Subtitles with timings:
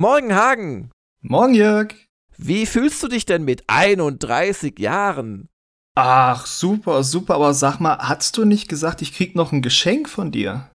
[0.00, 0.90] Morgen, Hagen.
[1.20, 1.94] Morgen, Jörg.
[2.38, 5.50] Wie fühlst du dich denn mit 31 Jahren?
[5.94, 7.34] Ach, super, super.
[7.34, 10.70] Aber sag mal, hast du nicht gesagt, ich krieg noch ein Geschenk von dir?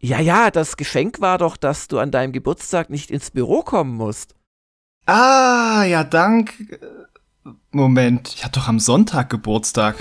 [0.00, 3.94] Ja, ja, das Geschenk war doch, dass du an deinem Geburtstag nicht ins Büro kommen
[3.94, 4.34] musst.
[5.06, 6.52] Ah, ja, dank.
[7.70, 9.94] Moment, ich hatte doch am Sonntag Geburtstag.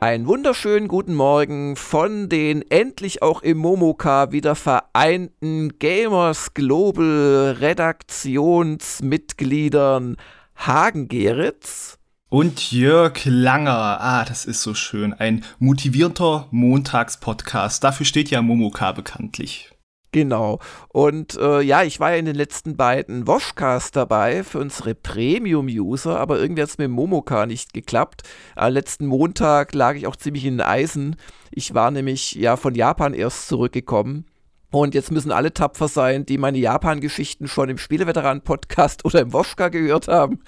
[0.00, 10.14] Einen wunderschönen guten Morgen von den endlich auch im Momoka wieder vereinten Gamers Global Redaktionsmitgliedern
[10.54, 11.98] Hagen Geritz
[12.28, 14.00] und Jörg Langer.
[14.00, 15.14] Ah, das ist so schön.
[15.14, 17.82] Ein motivierter Montagspodcast.
[17.82, 19.72] Dafür steht ja Momoka bekanntlich.
[20.10, 20.58] Genau.
[20.88, 26.18] Und äh, ja, ich war ja in den letzten beiden Washcasts dabei für unsere Premium-User,
[26.18, 28.22] aber irgendwie hat es mit Momoka nicht geklappt.
[28.56, 31.16] Am letzten Montag lag ich auch ziemlich in den Eisen.
[31.50, 34.24] Ich war nämlich ja von Japan erst zurückgekommen
[34.70, 39.68] und jetzt müssen alle tapfer sein, die meine Japan-Geschichten schon im Spieleveteran-Podcast oder im Woschka
[39.68, 40.40] gehört haben.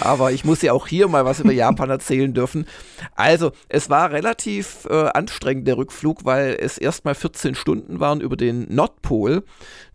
[0.00, 2.66] Aber ich muss ja auch hier mal was über Japan erzählen dürfen.
[3.14, 8.36] Also, es war relativ äh, anstrengend, der Rückflug, weil es erstmal 14 Stunden waren über
[8.36, 9.44] den Nordpol.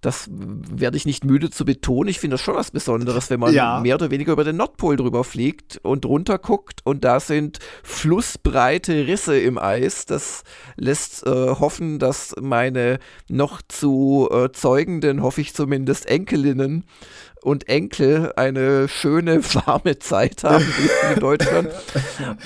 [0.06, 2.10] Das werde ich nicht müde zu betonen.
[2.10, 3.80] Ich finde das schon was Besonderes, wenn man ja.
[3.80, 9.08] mehr oder weniger über den Nordpol drüber fliegt und runter guckt und da sind flussbreite
[9.08, 10.06] Risse im Eis.
[10.06, 10.44] Das
[10.76, 16.86] lässt äh, hoffen, dass meine noch zu äh, zeugenden, hoffe ich zumindest, Enkelinnen
[17.46, 20.66] und Enkel eine schöne, warme Zeit haben
[21.14, 21.70] in Deutschland.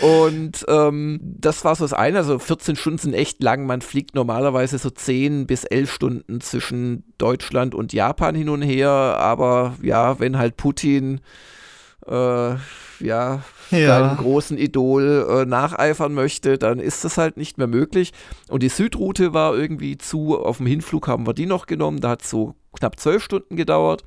[0.01, 2.17] Und ähm, das war so das eine.
[2.17, 3.65] Also 14 Stunden sind echt lang.
[3.65, 8.89] Man fliegt normalerweise so 10 bis 11 Stunden zwischen Deutschland und Japan hin und her.
[8.89, 11.21] Aber ja, wenn halt Putin
[12.05, 12.59] äh, ja,
[12.99, 13.41] ja.
[13.71, 18.11] seinem großen Idol äh, nacheifern möchte, dann ist das halt nicht mehr möglich.
[18.49, 22.09] Und die Südroute war irgendwie zu, auf dem Hinflug haben wir die noch genommen, da
[22.09, 24.03] hat es so knapp zwölf Stunden gedauert.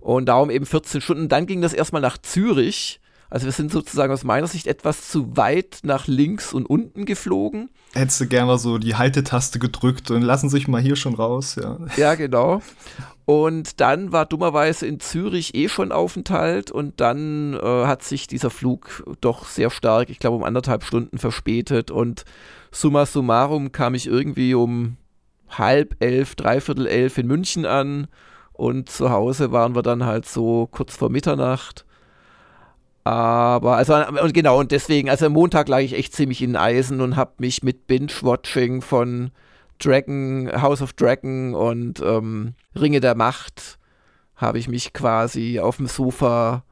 [0.00, 1.28] Und darum eben 14 Stunden.
[1.28, 3.00] Dann ging das erstmal nach Zürich.
[3.30, 7.68] Also wir sind sozusagen aus meiner Sicht etwas zu weit nach links und unten geflogen.
[7.92, 11.78] Hättest du gerne so die Haltetaste gedrückt und lassen sich mal hier schon raus, ja.
[11.96, 12.62] Ja, genau.
[13.26, 18.48] Und dann war dummerweise in Zürich eh schon Aufenthalt und dann äh, hat sich dieser
[18.48, 22.24] Flug doch sehr stark, ich glaube um anderthalb Stunden verspätet und
[22.70, 24.96] summa summarum kam ich irgendwie um
[25.50, 28.06] halb elf, dreiviertel elf in München an
[28.58, 31.84] und zu Hause waren wir dann halt so kurz vor Mitternacht.
[33.04, 37.00] Aber, also, und genau, und deswegen, also am Montag lag ich echt ziemlich in Eisen
[37.00, 39.30] und habe mich mit Binge-Watching von
[39.78, 43.78] Dragon, House of Dragon und ähm, Ringe der Macht
[44.34, 46.64] habe ich mich quasi auf dem Sofa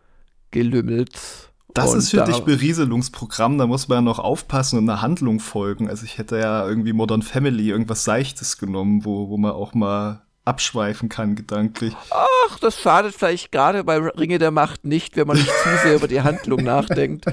[0.50, 1.52] gelümmelt.
[1.72, 5.38] Das ist für da dich Berieselungsprogramm, da muss man ja noch aufpassen und einer Handlung
[5.38, 5.88] folgen.
[5.88, 10.25] Also ich hätte ja irgendwie Modern Family irgendwas Seichtes genommen, wo, wo man auch mal
[10.46, 11.94] abschweifen kann gedanklich.
[12.10, 15.96] Ach, das schadet vielleicht gerade bei Ringe der Macht nicht, wenn man nicht zu sehr
[15.96, 17.26] über die Handlung nachdenkt.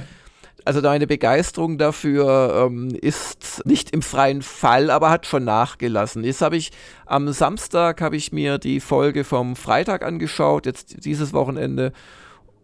[0.66, 6.24] Also deine Begeisterung dafür ähm, ist nicht im freien Fall, aber hat schon nachgelassen.
[6.24, 6.72] Jetzt habe ich
[7.06, 11.92] am Samstag habe ich mir die Folge vom Freitag angeschaut, jetzt dieses Wochenende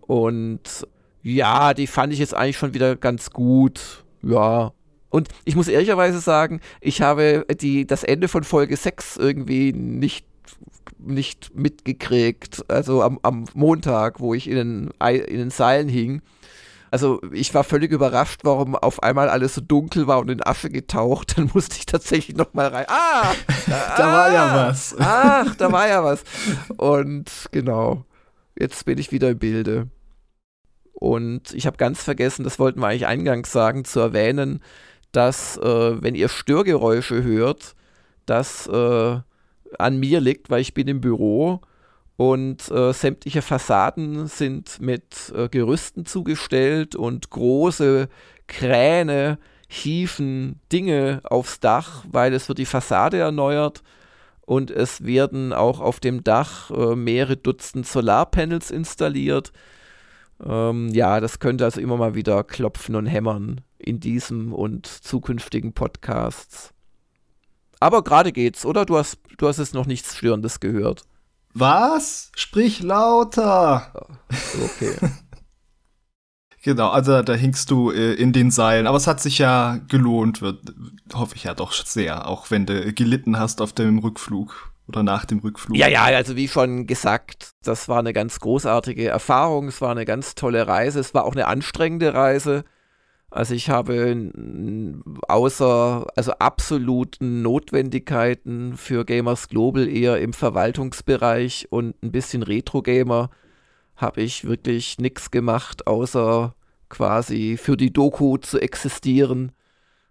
[0.01, 0.87] und
[1.21, 4.05] ja, die fand ich jetzt eigentlich schon wieder ganz gut.
[4.21, 4.71] Ja,
[5.09, 10.25] und ich muss ehrlicherweise sagen, ich habe die, das Ende von Folge 6 irgendwie nicht
[10.99, 12.69] nicht mitgekriegt.
[12.69, 16.21] Also am, am Montag, wo ich in den, in den Seilen hing.
[16.91, 20.69] Also ich war völlig überrascht, warum auf einmal alles so dunkel war und in Asche
[20.69, 21.33] getaucht.
[21.37, 22.85] Dann musste ich tatsächlich noch mal rein.
[22.87, 23.33] Ah,
[23.67, 24.67] da, da war ja ah!
[24.67, 24.95] was.
[24.99, 26.23] Ach, da war ja was.
[26.77, 28.05] Und genau,
[28.57, 29.87] jetzt bin ich wieder im Bilde.
[30.93, 34.61] Und ich habe ganz vergessen, das wollten wir eigentlich eingangs sagen, zu erwähnen,
[35.13, 37.75] dass äh, wenn ihr Störgeräusche hört,
[38.25, 39.19] dass äh,
[39.77, 41.61] an mir liegt, weil ich bin im Büro
[42.17, 48.09] und äh, sämtliche Fassaden sind mit äh, Gerüsten zugestellt und große
[48.47, 49.37] Kräne
[49.69, 53.83] hieven Dinge aufs Dach, weil es wird die Fassade erneuert
[54.41, 59.53] und es werden auch auf dem Dach äh, mehrere Dutzend Solarpanels installiert.
[60.43, 65.73] Ähm, ja, das könnte also immer mal wieder klopfen und hämmern in diesem und zukünftigen
[65.73, 66.73] Podcasts.
[67.79, 68.85] Aber gerade geht's, oder?
[68.85, 71.03] Du hast, du hast es noch nichts Störendes gehört.
[71.53, 72.31] Was?
[72.35, 74.07] Sprich lauter.
[74.63, 74.95] Okay.
[76.63, 78.85] genau, also da hinkst du äh, in den Seilen.
[78.85, 80.59] Aber es hat sich ja gelohnt, wird,
[81.13, 84.71] hoffe ich ja doch sehr, auch wenn du gelitten hast auf dem Rückflug.
[84.87, 85.77] oder nach dem Rückflug?
[85.77, 90.05] Ja, ja, also wie schon gesagt, das war eine ganz großartige Erfahrung, es war eine
[90.05, 92.65] ganz tolle Reise, es war auch eine anstrengende Reise.
[93.31, 94.31] Also ich habe
[95.27, 103.29] außer also absoluten Notwendigkeiten für Gamers Global eher im Verwaltungsbereich und ein bisschen Retro-Gamer
[103.95, 106.55] habe ich wirklich nichts gemacht, außer
[106.89, 109.51] quasi für die Doku zu existieren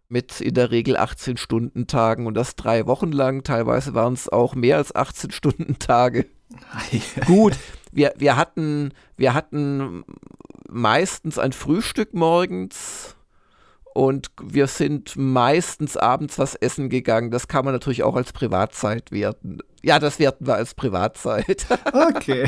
[0.08, 3.42] mit in der Regel 18-Stunden-Tagen und das drei Wochen lang.
[3.42, 6.26] Teilweise waren es auch mehr als 18-Stunden-Tage.
[7.26, 7.56] Gut,
[7.92, 10.04] wir, wir, hatten, wir hatten
[10.68, 13.16] meistens ein Frühstück morgens
[13.94, 17.30] und wir sind meistens abends was essen gegangen.
[17.30, 19.58] Das kann man natürlich auch als Privatzeit werten.
[19.82, 21.66] Ja, das werten wir als Privatzeit.
[21.92, 22.46] Okay.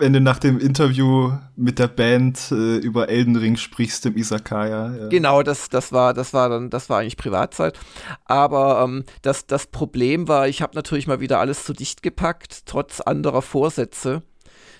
[0.00, 4.96] wenn du nach dem Interview mit der Band äh, über Elden Ring sprichst im Isakaya.
[4.96, 5.08] Ja.
[5.08, 7.78] Genau, das, das war, das war dann, das war eigentlich Privatzeit.
[8.24, 12.66] Aber ähm, das, das Problem war, ich habe natürlich mal wieder alles zu dicht gepackt,
[12.66, 14.22] trotz anderer Vorsätze.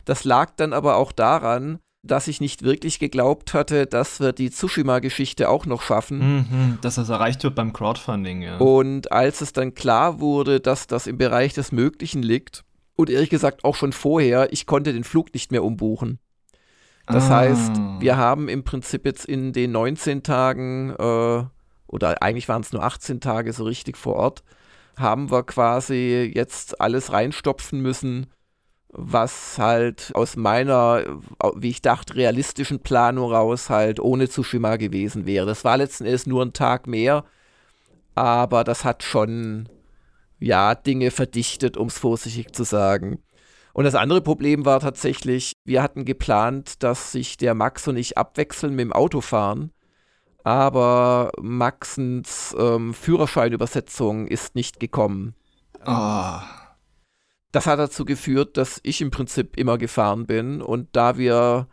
[0.05, 4.50] Das lag dann aber auch daran, dass ich nicht wirklich geglaubt hatte, dass wir die
[4.50, 6.19] Tsushima-Geschichte auch noch schaffen.
[6.19, 8.56] Mhm, dass das erreicht wird beim Crowdfunding, ja.
[8.56, 12.64] Und als es dann klar wurde, dass das im Bereich des Möglichen liegt,
[12.97, 16.19] und ehrlich gesagt auch schon vorher, ich konnte den Flug nicht mehr umbuchen.
[17.06, 17.38] Das ah.
[17.38, 21.44] heißt, wir haben im Prinzip jetzt in den 19 Tagen, äh,
[21.87, 24.43] oder eigentlich waren es nur 18 Tage so richtig vor Ort,
[24.97, 28.26] haben wir quasi jetzt alles reinstopfen müssen,
[28.92, 31.04] was halt aus meiner,
[31.56, 35.46] wie ich dachte, realistischen Planung raus halt ohne Tsushima gewesen wäre.
[35.46, 37.25] Das war letzten Endes nur ein Tag mehr,
[38.14, 39.69] aber das hat schon
[40.40, 43.22] ja, Dinge verdichtet, um es vorsichtig zu sagen.
[43.72, 48.19] Und das andere Problem war tatsächlich, wir hatten geplant, dass sich der Max und ich
[48.19, 49.70] abwechseln mit dem Autofahren.
[50.42, 55.34] Aber Maxens ähm, Führerscheinübersetzung ist nicht gekommen.
[55.84, 56.60] Ah.
[57.52, 60.62] Das hat dazu geführt, dass ich im Prinzip immer gefahren bin.
[60.62, 61.67] Und da wir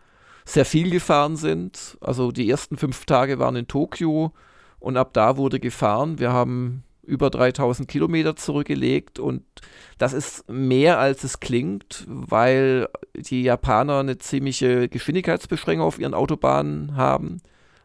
[0.45, 4.33] sehr viel gefahren sind, also die ersten fünf Tage waren in Tokio
[4.79, 6.19] und ab da wurde gefahren.
[6.19, 9.43] Wir haben über 3000 Kilometer zurückgelegt und
[9.97, 16.95] das ist mehr als es klingt, weil die Japaner eine ziemliche Geschwindigkeitsbeschränkung auf ihren Autobahnen
[16.95, 17.41] haben.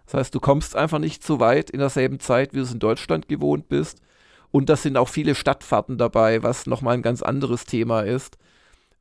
[0.07, 2.81] Das heißt, du kommst einfach nicht so weit in derselben Zeit, wie du es in
[2.81, 4.01] Deutschland gewohnt bist.
[4.53, 8.39] Und das sind auch viele Stadtfahrten dabei, was nochmal ein ganz anderes Thema ist.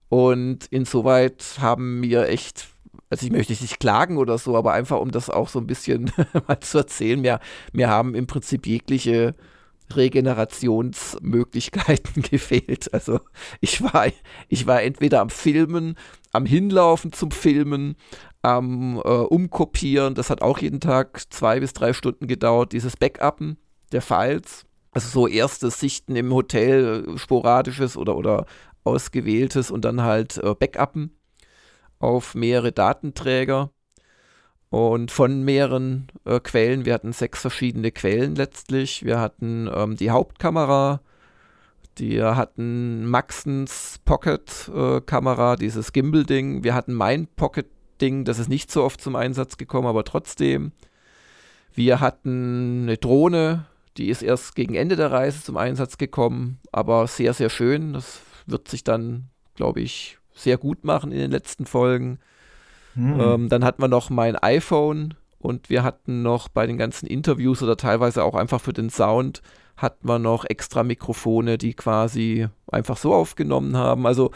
[0.10, 2.70] Und insoweit haben wir echt,
[3.10, 6.12] also ich möchte nicht klagen oder so, aber einfach um das auch so ein bisschen
[6.48, 7.40] mal zu erzählen, wir,
[7.74, 9.36] wir haben im Prinzip jegliche
[9.96, 12.94] Regenerationsmöglichkeiten gefehlt.
[12.94, 13.20] Also
[13.60, 14.08] ich war,
[14.48, 15.96] ich war entweder am Filmen,
[16.32, 17.96] am Hinlaufen zum Filmen,
[18.42, 20.16] am äh, Umkopieren.
[20.16, 23.58] Das hat auch jeden Tag zwei bis drei Stunden gedauert, dieses Backuppen
[23.92, 24.66] der Files.
[24.92, 28.46] Also so erstes Sichten im Hotel, sporadisches oder, oder
[28.84, 31.16] ausgewähltes und dann halt äh, Backuppen
[32.00, 33.72] auf mehrere Datenträger
[34.70, 36.86] und von mehreren äh, Quellen.
[36.86, 39.06] Wir hatten sechs verschiedene Quellen letztlich.
[39.06, 41.02] Wir hatten ähm, die Hauptkamera,
[41.98, 46.64] wir hatten Maxens Pocket-Kamera, äh, dieses Gimbal-Ding.
[46.64, 50.72] Wir hatten mein Pocket-Ding, das ist nicht so oft zum Einsatz gekommen, aber trotzdem.
[51.74, 53.66] Wir hatten eine Drohne,
[53.98, 57.94] die ist erst gegen Ende der Reise zum Einsatz gekommen, aber sehr, sehr schön.
[57.94, 62.20] Das wird sich dann, glaube ich, sehr gut machen in den letzten Folgen.
[62.94, 63.20] Hm.
[63.20, 67.64] Ähm, dann hatten wir noch mein iPhone und wir hatten noch bei den ganzen Interviews
[67.64, 69.42] oder teilweise auch einfach für den Sound
[69.78, 74.06] hatten wir noch extra Mikrofone, die quasi einfach so aufgenommen haben.
[74.06, 74.32] Also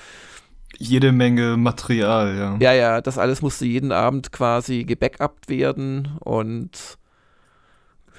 [0.78, 2.58] jede Menge Material, ja.
[2.60, 6.98] Ja, ja, das alles musste jeden Abend quasi gebackupt werden und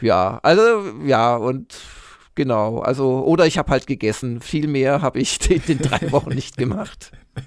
[0.00, 0.62] ja, also
[1.04, 1.74] ja, und
[2.34, 4.40] genau, also, oder ich habe halt gegessen.
[4.40, 7.12] Viel mehr habe ich in den drei Wochen nicht gemacht.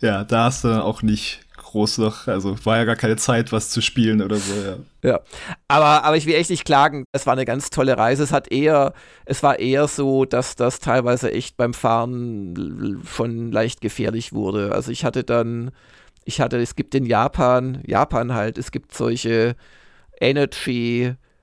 [0.00, 2.26] Ja, da hast du auch nicht groß noch.
[2.26, 4.76] Also war ja gar keine Zeit, was zu spielen oder so, ja.
[5.02, 5.20] Ja.
[5.68, 7.04] Aber, aber ich will echt nicht klagen.
[7.12, 8.22] Es war eine ganz tolle Reise.
[8.22, 8.92] Es hat eher,
[9.24, 14.72] es war eher so, dass das teilweise echt beim Fahren schon leicht gefährlich wurde.
[14.72, 15.70] Also ich hatte dann,
[16.24, 19.56] ich hatte, es gibt in Japan, Japan halt, es gibt solche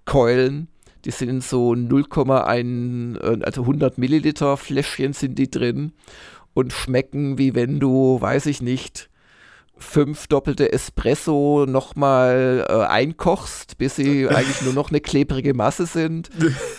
[0.06, 0.68] Energy-Keulen,
[1.06, 5.94] die sind so 0,1, äh, also 100 Milliliter Fläschchen sind die drin
[6.54, 9.10] und schmecken wie wenn du, weiß ich nicht,
[9.78, 16.30] fünf doppelte Espresso nochmal äh, einkochst, bis sie eigentlich nur noch eine klebrige Masse sind.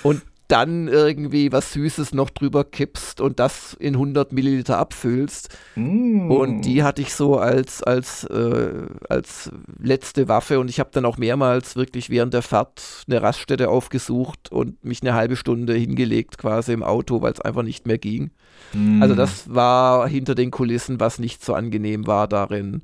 [0.02, 5.56] Und dann irgendwie was Süßes noch drüber kippst und das in 100 Milliliter abfüllst.
[5.74, 6.30] Mm.
[6.30, 11.06] Und die hatte ich so als, als, äh, als letzte Waffe und ich habe dann
[11.06, 16.36] auch mehrmals wirklich während der Fahrt eine Raststätte aufgesucht und mich eine halbe Stunde hingelegt
[16.36, 18.30] quasi im Auto, weil es einfach nicht mehr ging.
[18.74, 19.02] Mm.
[19.02, 22.82] Also das war hinter den Kulissen, was nicht so angenehm war darin.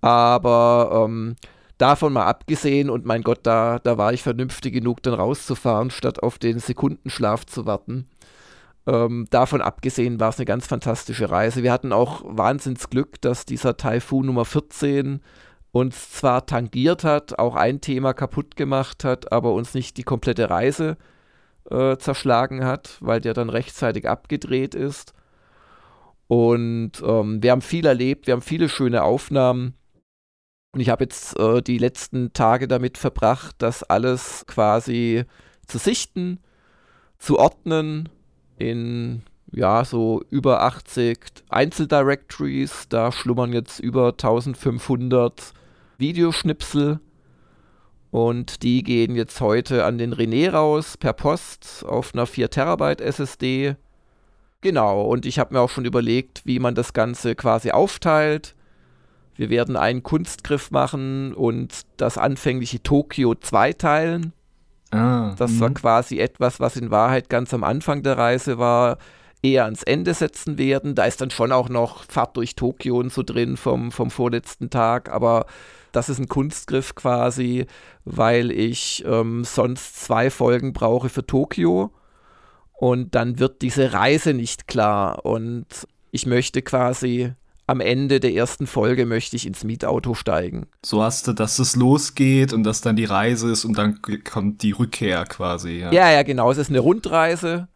[0.00, 1.36] Aber ähm,
[1.82, 6.22] davon mal abgesehen und mein Gott, da, da war ich vernünftig genug, dann rauszufahren, statt
[6.22, 8.08] auf den Sekundenschlaf zu warten.
[8.86, 11.62] Ähm, davon abgesehen war es eine ganz fantastische Reise.
[11.62, 15.20] Wir hatten auch Wahnsinnsglück, dass dieser Taifun Nummer 14
[15.72, 20.50] uns zwar tangiert hat, auch ein Thema kaputt gemacht hat, aber uns nicht die komplette
[20.50, 20.96] Reise
[21.70, 25.14] äh, zerschlagen hat, weil der dann rechtzeitig abgedreht ist.
[26.28, 29.74] Und ähm, wir haben viel erlebt, wir haben viele schöne Aufnahmen.
[30.72, 35.24] Und ich habe jetzt äh, die letzten Tage damit verbracht, das alles quasi
[35.66, 36.38] zu sichten,
[37.18, 38.08] zu ordnen
[38.56, 41.18] in ja, so über 80
[41.50, 42.86] Einzeldirectories.
[42.88, 45.52] Da schlummern jetzt über 1500
[45.98, 47.00] Videoschnipsel.
[48.10, 53.00] Und die gehen jetzt heute an den René raus per Post auf einer 4 Terabyte
[53.00, 53.76] SSD.
[54.60, 58.54] Genau, und ich habe mir auch schon überlegt, wie man das Ganze quasi aufteilt.
[59.34, 64.32] Wir werden einen Kunstgriff machen und das anfängliche Tokio zweiteilen.
[64.90, 65.74] Ah, das war mhm.
[65.74, 68.98] quasi etwas, was in Wahrheit ganz am Anfang der Reise war,
[69.42, 70.94] eher ans Ende setzen werden.
[70.94, 74.70] Da ist dann schon auch noch Fahrt durch Tokio und so drin vom, vom vorletzten
[74.70, 75.46] Tag, aber
[75.92, 77.66] das ist ein Kunstgriff quasi,
[78.04, 81.90] weil ich ähm, sonst zwei Folgen brauche für Tokio
[82.72, 85.66] und dann wird diese Reise nicht klar und
[86.10, 87.32] ich möchte quasi
[87.72, 90.66] am Ende der ersten Folge möchte ich ins Mietauto steigen.
[90.84, 94.62] So hast du, dass es losgeht und dass dann die Reise ist und dann kommt
[94.62, 95.78] die Rückkehr quasi.
[95.78, 96.50] Ja, ja, ja genau.
[96.50, 97.68] Es ist eine Rundreise.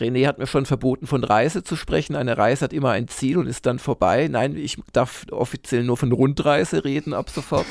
[0.00, 2.16] René hat mir schon verboten, von Reise zu sprechen.
[2.16, 4.26] Eine Reise hat immer ein Ziel und ist dann vorbei.
[4.28, 7.66] Nein, ich darf offiziell nur von Rundreise reden ab sofort.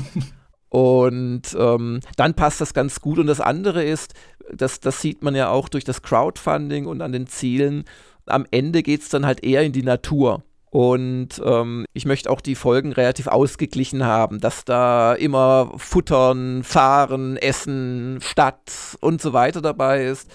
[0.70, 3.18] und ähm, dann passt das ganz gut.
[3.18, 4.14] Und das andere ist,
[4.50, 7.84] das, das sieht man ja auch durch das Crowdfunding und an den Zielen.
[8.24, 10.42] Am Ende geht es dann halt eher in die Natur.
[10.72, 17.36] Und ähm, ich möchte auch die Folgen relativ ausgeglichen haben, dass da immer Futtern, Fahren,
[17.36, 20.30] Essen, Stadt und so weiter dabei ist.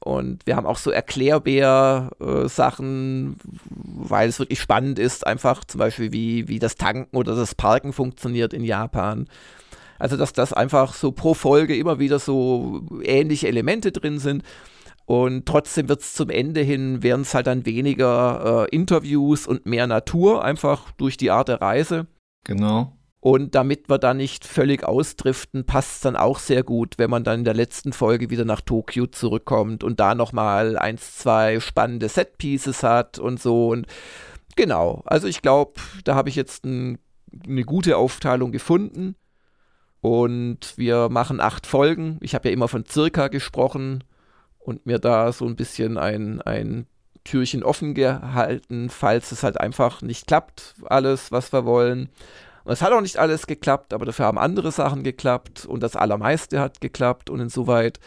[0.00, 3.36] Und wir haben auch so Erklärbär-Sachen,
[3.70, 7.92] weil es wirklich spannend ist, einfach zum Beispiel wie, wie das Tanken oder das Parken
[7.92, 9.28] funktioniert in Japan.
[10.00, 14.42] Also, dass das einfach so pro Folge immer wieder so ähnliche Elemente drin sind.
[15.08, 19.64] Und trotzdem wird es zum Ende hin, werden es halt dann weniger äh, Interviews und
[19.64, 22.08] mehr Natur, einfach durch die Art der Reise.
[22.44, 22.92] Genau.
[23.18, 27.24] Und damit wir da nicht völlig ausdriften, passt es dann auch sehr gut, wenn man
[27.24, 32.10] dann in der letzten Folge wieder nach Tokio zurückkommt und da nochmal eins, zwei spannende
[32.10, 33.68] Setpieces hat und so.
[33.68, 33.86] Und
[34.56, 36.98] genau, also ich glaube, da habe ich jetzt ein,
[37.46, 39.16] eine gute Aufteilung gefunden.
[40.02, 42.18] Und wir machen acht Folgen.
[42.20, 44.04] Ich habe ja immer von circa gesprochen
[44.68, 46.86] und mir da so ein bisschen ein, ein
[47.24, 52.10] Türchen offen gehalten, falls es halt einfach nicht klappt, alles, was wir wollen.
[52.64, 55.96] Und es hat auch nicht alles geklappt, aber dafür haben andere Sachen geklappt und das
[55.96, 57.98] Allermeiste hat geklappt und insoweit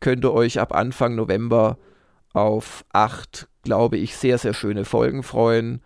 [0.00, 1.78] könnt ihr euch ab Anfang November
[2.32, 5.82] auf acht, glaube ich, sehr, sehr schöne Folgen freuen.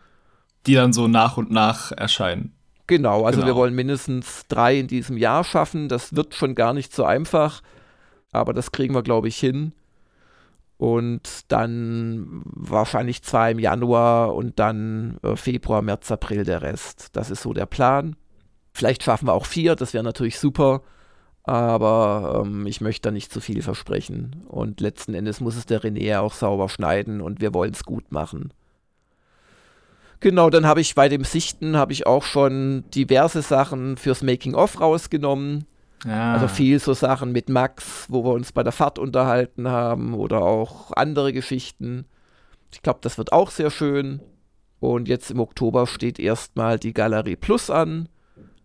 [0.66, 2.54] Die dann so nach und nach erscheinen.
[2.86, 3.52] Genau, also genau.
[3.52, 5.90] wir wollen mindestens drei in diesem Jahr schaffen.
[5.90, 7.60] Das wird schon gar nicht so einfach,
[8.32, 9.74] aber das kriegen wir, glaube ich, hin
[10.82, 17.10] und dann wahrscheinlich zwei im Januar und dann äh, Februar, März, April der Rest.
[17.12, 18.16] Das ist so der Plan.
[18.72, 20.82] Vielleicht schaffen wir auch vier, das wäre natürlich super,
[21.44, 24.44] aber ähm, ich möchte da nicht zu viel versprechen.
[24.48, 28.10] Und letzten Endes muss es der René auch sauber schneiden und wir wollen es gut
[28.10, 28.52] machen.
[30.18, 34.56] Genau, dann habe ich bei dem Sichten habe ich auch schon diverse Sachen fürs Making
[34.56, 35.64] of rausgenommen.
[36.06, 36.34] Ja.
[36.34, 40.42] Also viel so Sachen mit Max, wo wir uns bei der Fahrt unterhalten haben oder
[40.42, 42.06] auch andere Geschichten.
[42.72, 44.20] Ich glaube, das wird auch sehr schön.
[44.80, 48.08] Und jetzt im Oktober steht erstmal die Galerie Plus an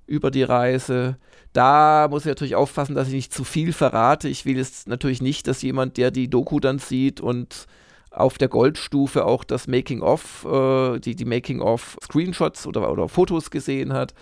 [0.07, 1.17] über die Reise.
[1.53, 4.27] Da muss ich natürlich aufpassen, dass ich nicht zu viel verrate.
[4.27, 7.67] Ich will jetzt natürlich nicht, dass jemand, der die Doku dann sieht und
[8.09, 14.13] auf der Goldstufe auch das Making-of, äh, die, die Making-of-Screenshots oder, oder Fotos gesehen hat,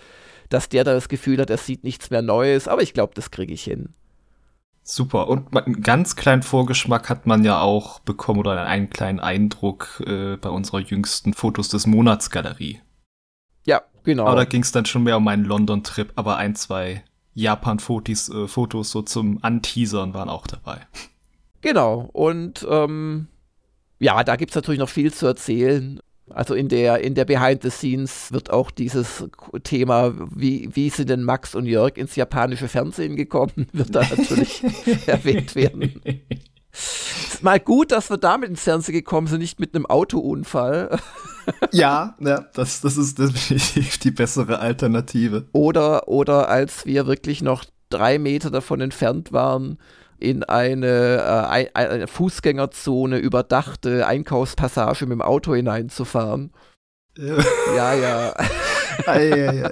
[0.50, 3.32] dass der da das Gefühl hat, er sieht nichts mehr Neues, aber ich glaube, das
[3.32, 3.90] kriege ich hin.
[4.88, 5.28] Super.
[5.30, 10.38] Und einen ganz kleinen Vorgeschmack hat man ja auch bekommen oder einen kleinen Eindruck äh,
[10.38, 12.82] bei unserer jüngsten Fotos des Monats Galerie.
[13.66, 14.28] Ja, genau.
[14.28, 18.48] Aber da ging es dann schon mehr um meinen London-Trip, aber ein, zwei Japan-Fotos äh,
[18.48, 20.82] Fotos so zum Anteasern waren auch dabei.
[21.62, 23.28] Genau, und ähm,
[23.98, 26.00] ja, da gibt es natürlich noch viel zu erzählen.
[26.29, 29.25] Also in der, in der Behind the Scenes wird auch dieses
[29.63, 34.63] Thema, wie, wie sind denn Max und Jörg ins japanische Fernsehen gekommen, wird da natürlich
[35.08, 36.01] erwähnt werden.
[36.72, 41.00] Ist mal gut, dass wir damit ins Fernsehen gekommen sind, nicht mit einem Autounfall.
[41.72, 45.46] ja, ja das, das ist definitiv die bessere Alternative.
[45.51, 49.77] Oder, oder als wir wirklich noch drei Meter davon entfernt waren,
[50.20, 56.52] in eine, äh, eine Fußgängerzone überdachte Einkaufspassage mit dem Auto hineinzufahren.
[57.18, 57.94] Ja, ja.
[59.08, 59.72] ja.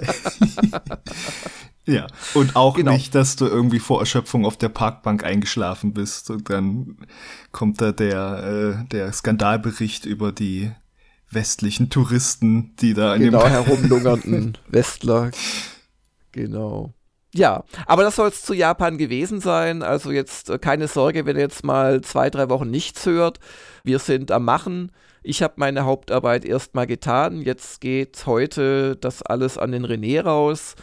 [1.86, 2.92] ja, und auch genau.
[2.92, 6.96] nicht, dass du irgendwie vor Erschöpfung auf der Parkbank eingeschlafen bist und dann
[7.52, 10.72] kommt da der, äh, der Skandalbericht über die
[11.30, 15.30] westlichen Touristen, die da in genau, dem herumlungernden Westler.
[16.32, 16.92] Genau.
[17.34, 19.82] Ja, aber das soll es zu Japan gewesen sein.
[19.82, 23.40] Also jetzt äh, keine Sorge, wenn ihr jetzt mal zwei, drei Wochen nichts hört.
[23.82, 24.92] Wir sind am Machen.
[25.24, 27.42] Ich habe meine Hauptarbeit erstmal getan.
[27.42, 30.76] Jetzt geht heute das alles an den René raus.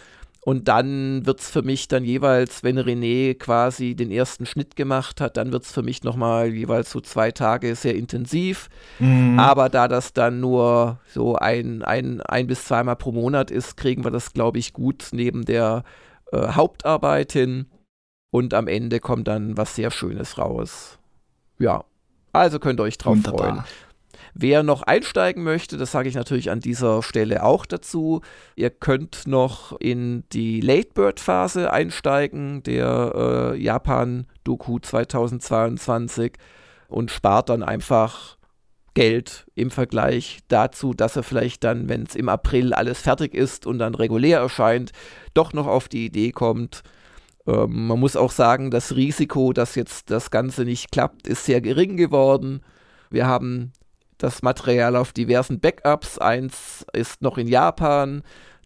[0.43, 5.21] Und dann wird es für mich dann jeweils, wenn René quasi den ersten Schnitt gemacht
[5.21, 8.67] hat, dann wird es für mich nochmal jeweils so zwei Tage sehr intensiv.
[8.97, 9.37] Mhm.
[9.39, 14.03] Aber da das dann nur so ein, ein, ein bis zweimal pro Monat ist, kriegen
[14.03, 15.83] wir das, glaube ich, gut neben der
[16.31, 17.67] äh, Hauptarbeit hin.
[18.33, 20.99] Und am Ende kommt dann was sehr Schönes raus.
[21.59, 21.83] Ja,
[22.31, 23.39] also könnt ihr euch drauf Wunderbar.
[23.39, 23.63] freuen.
[24.33, 28.21] Wer noch einsteigen möchte, das sage ich natürlich an dieser Stelle auch dazu.
[28.55, 36.33] Ihr könnt noch in die Late Bird Phase einsteigen, der äh, Japan-Doku 2022
[36.87, 38.37] und spart dann einfach
[38.93, 43.65] Geld im Vergleich dazu, dass er vielleicht dann, wenn es im April alles fertig ist
[43.65, 44.91] und dann regulär erscheint,
[45.33, 46.83] doch noch auf die Idee kommt.
[47.47, 51.61] Ähm, man muss auch sagen, das Risiko, dass jetzt das Ganze nicht klappt, ist sehr
[51.61, 52.61] gering geworden.
[53.09, 53.71] Wir haben
[54.17, 56.17] das Material auf diversen Backups.
[56.17, 58.23] Eins ist noch in Japan.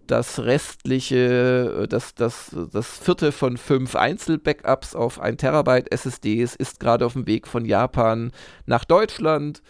[0.07, 6.79] Das restliche, äh, das, das, das vierte von fünf Einzel-Backups auf 1 Terabyte SSDs ist
[6.79, 8.31] gerade auf dem Weg von Japan
[8.65, 9.61] nach Deutschland.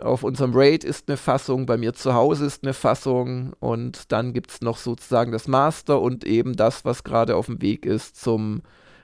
[0.00, 4.32] Auf unserem Raid ist eine Fassung, bei mir zu Hause ist eine Fassung und dann
[4.32, 8.16] gibt es noch sozusagen das Master und eben das, was gerade auf dem Weg ist
[8.16, 8.62] zum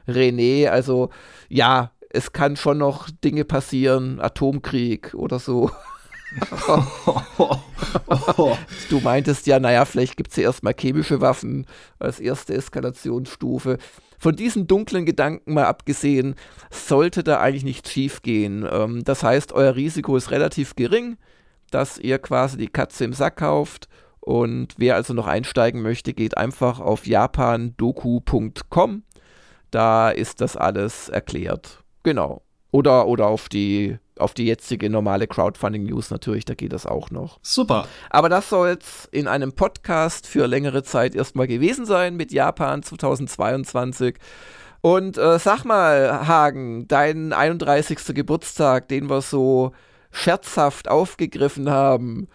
[0.09, 0.69] René.
[0.69, 1.11] Also
[1.49, 5.71] ja, es kann schon noch Dinge passieren, Atomkrieg oder so.
[8.91, 11.67] du meintest ja, naja, vielleicht gibt es ja erstmal chemische Waffen
[11.99, 13.77] als erste Eskalationsstufe.
[14.27, 16.35] Von diesen dunklen Gedanken mal abgesehen,
[16.69, 18.67] sollte da eigentlich nichts schiefgehen.
[18.69, 21.17] Ähm, das heißt, euer Risiko ist relativ gering,
[21.71, 23.89] dass ihr quasi die Katze im Sack kauft.
[24.19, 29.05] Und wer also noch einsteigen möchte, geht einfach auf japandoku.com.
[29.71, 31.85] Da ist das alles erklärt.
[32.03, 32.43] Genau.
[32.71, 37.39] Oder, oder auf die auf die jetzige normale Crowdfunding-News natürlich, da geht das auch noch.
[37.43, 37.87] Super.
[38.11, 42.83] Aber das soll jetzt in einem Podcast für längere Zeit erstmal gewesen sein mit Japan
[42.83, 44.17] 2022.
[44.81, 48.15] Und äh, sag mal, Hagen, dein 31.
[48.15, 49.73] Geburtstag, den wir so
[50.13, 52.29] scherzhaft aufgegriffen haben,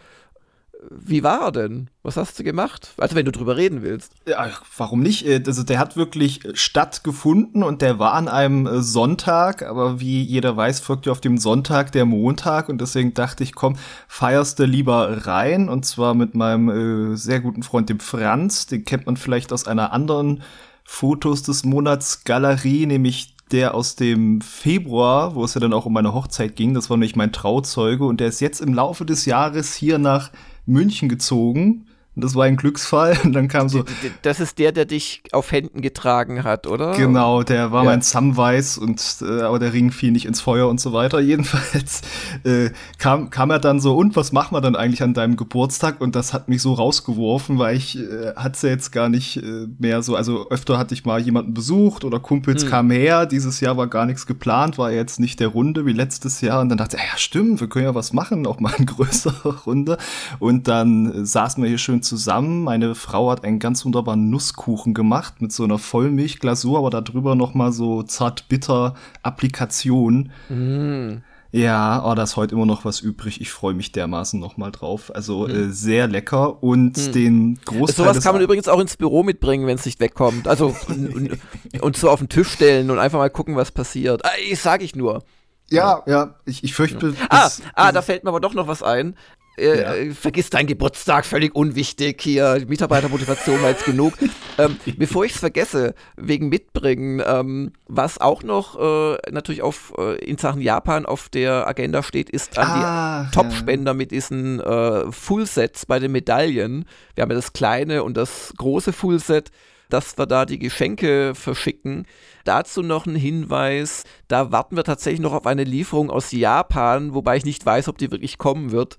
[0.89, 1.89] wie war er denn?
[2.01, 2.93] Was hast du gemacht?
[2.97, 4.13] Also wenn du drüber reden willst.
[4.27, 5.27] Ja, warum nicht?
[5.27, 10.23] Äh, also der hat wirklich stattgefunden und der war an einem äh, Sonntag, aber wie
[10.23, 13.75] jeder weiß, folgt ja auf dem Sonntag der Montag und deswegen dachte ich, komm,
[14.07, 18.83] feierst du lieber rein und zwar mit meinem äh, sehr guten Freund dem Franz, den
[18.83, 20.41] kennt man vielleicht aus einer anderen
[20.83, 25.93] Fotos des Monats Galerie, nämlich der aus dem Februar, wo es ja dann auch um
[25.93, 29.25] meine Hochzeit ging, das war nämlich mein Trauzeuge und der ist jetzt im Laufe des
[29.25, 30.31] Jahres hier nach
[30.71, 33.17] München gezogen das war ein Glücksfall.
[33.23, 33.85] Und dann kam so.
[34.21, 36.93] Das ist der, der dich auf Händen getragen hat, oder?
[36.95, 37.89] Genau, der war ja.
[37.89, 41.19] mein Samwise und äh, aber der Ring fiel nicht ins Feuer und so weiter.
[41.31, 42.01] Jedenfalls
[42.43, 46.01] äh, kam, kam er dann so, und was machen wir dann eigentlich an deinem Geburtstag?
[46.01, 50.03] Und das hat mich so rausgeworfen, weil ich äh, hatte jetzt gar nicht äh, mehr
[50.03, 52.69] so, also öfter hatte ich mal jemanden besucht oder Kumpels hm.
[52.69, 53.25] kamen her.
[53.25, 56.61] Dieses Jahr war gar nichts geplant, war jetzt nicht der Runde wie letztes Jahr.
[56.61, 59.63] Und dann dachte ich, ja stimmt, wir können ja was machen, auch mal eine größere
[59.63, 59.97] Runde.
[60.39, 62.63] Und dann äh, saßen wir hier schön zusammen.
[62.63, 67.53] Meine Frau hat einen ganz wunderbaren Nusskuchen gemacht mit so einer Vollmilchglasur, aber darüber noch
[67.53, 70.31] mal so zart-bitter Applikation.
[70.49, 71.23] Mm.
[71.53, 73.41] Ja, oh, da ist heute immer noch was übrig.
[73.41, 75.13] Ich freue mich dermaßen noch mal drauf.
[75.13, 75.69] Also hm.
[75.69, 77.11] äh, sehr lecker und hm.
[77.11, 80.47] den Großteil Sowas kann man übrigens auch ins Büro mitbringen, wenn es nicht wegkommt.
[80.47, 81.37] Also und,
[81.81, 84.23] und, so auf den Tisch stellen und einfach mal gucken, was passiert.
[84.23, 85.23] Ah, ich sag ich nur.
[85.69, 87.09] Ja, ja, ich, ich fürchte.
[87.19, 87.27] Ja.
[87.29, 89.15] Ah, ah, da fällt mir aber doch noch was ein
[89.57, 89.95] ja.
[89.95, 92.63] Äh, vergiss deinen Geburtstag, völlig unwichtig hier.
[92.67, 94.13] Mitarbeitermotivation war jetzt genug.
[94.57, 100.15] Ähm, bevor ich es vergesse, wegen Mitbringen, ähm, was auch noch äh, natürlich auf, äh,
[100.23, 103.95] in Sachen Japan auf der Agenda steht, ist an ah, die Topspender ja.
[103.95, 106.85] mit diesen äh, Fullsets bei den Medaillen.
[107.15, 109.51] Wir haben ja das kleine und das große Fullset
[109.89, 112.07] dass wir da die Geschenke verschicken.
[112.45, 117.35] Dazu noch ein Hinweis, da warten wir tatsächlich noch auf eine Lieferung aus Japan, wobei
[117.35, 118.97] ich nicht weiß, ob die wirklich kommen wird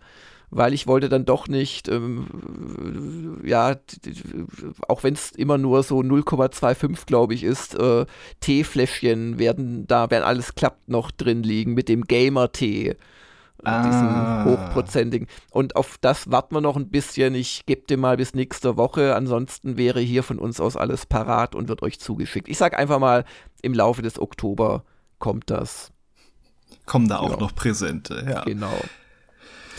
[0.55, 3.75] weil ich wollte dann doch nicht, ähm, ja,
[4.87, 8.05] auch wenn es immer nur so 0,25 glaube ich ist, äh,
[8.41, 12.97] Teefläschchen werden da, wenn alles klappt, noch drin liegen mit dem Gamer-Tee.
[13.65, 13.83] Ah.
[13.83, 15.29] Diesen hochprozentigen.
[15.51, 17.35] Und auf das warten wir noch ein bisschen.
[17.37, 19.15] Ich gebe dir mal bis nächste Woche.
[19.15, 22.49] Ansonsten wäre hier von uns aus alles parat und wird euch zugeschickt.
[22.49, 23.25] Ich sage einfach mal,
[23.63, 24.85] im Laufe des Oktober
[25.21, 25.93] kommt das.
[26.87, 27.37] Kommen da auch ja.
[27.37, 28.43] noch Präsente, ja.
[28.43, 28.81] Genau.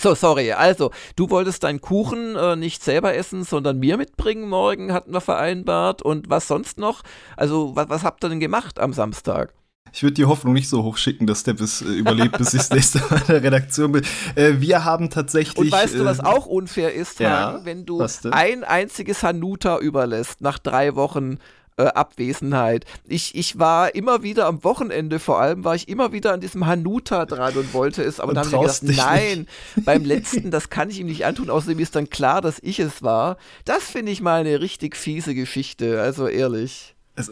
[0.04, 0.52] So, sorry.
[0.52, 5.22] Also, du wolltest deinen Kuchen äh, nicht selber essen, sondern mir mitbringen morgen, hatten wir
[5.22, 6.02] vereinbart.
[6.02, 7.04] Und was sonst noch?
[7.38, 9.54] Also, was, was habt ihr denn gemacht am Samstag?
[9.94, 12.60] Ich würde die Hoffnung nicht so hoch schicken, dass der bis äh, überlebt, bis ich
[12.60, 14.04] das nächste Mal in der Redaktion bin.
[14.36, 15.58] Äh, wir haben tatsächlich.
[15.58, 20.42] Und weißt du, was äh, auch unfair ist, ja, wenn du ein einziges Hanuta überlässt
[20.42, 21.38] nach drei Wochen
[21.78, 22.86] äh, Abwesenheit.
[23.08, 26.66] Ich, ich war immer wieder am Wochenende vor allem, war ich immer wieder an diesem
[26.66, 29.86] Hanuta dran und wollte es, aber und dann haben wir gedacht, nein, nicht.
[29.86, 33.02] beim letzten, das kann ich ihm nicht antun, außerdem ist dann klar, dass ich es
[33.04, 33.38] war.
[33.66, 36.96] Das finde ich mal eine richtig fiese Geschichte, also ehrlich.
[37.16, 37.30] Es,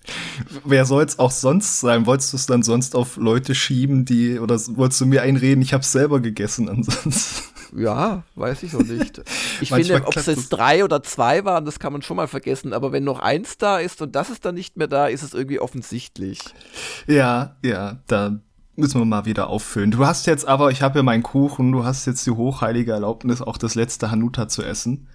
[0.64, 2.06] wer soll es auch sonst sein?
[2.06, 5.72] Wolltest du es dann sonst auf Leute schieben, die, oder wolltest du mir einreden, ich
[5.72, 7.42] habe es selber gegessen ansonsten?
[7.76, 9.22] Ja, weiß ich noch nicht.
[9.60, 12.72] Ich finde, ob es jetzt drei oder zwei waren, das kann man schon mal vergessen.
[12.72, 15.34] Aber wenn noch eins da ist und das ist dann nicht mehr da, ist es
[15.34, 16.38] irgendwie offensichtlich.
[17.08, 18.38] Ja, ja, da
[18.76, 19.90] müssen wir mal wieder auffüllen.
[19.90, 23.42] Du hast jetzt aber, ich habe ja meinen Kuchen, du hast jetzt die hochheilige Erlaubnis,
[23.42, 25.08] auch das letzte Hanuta zu essen.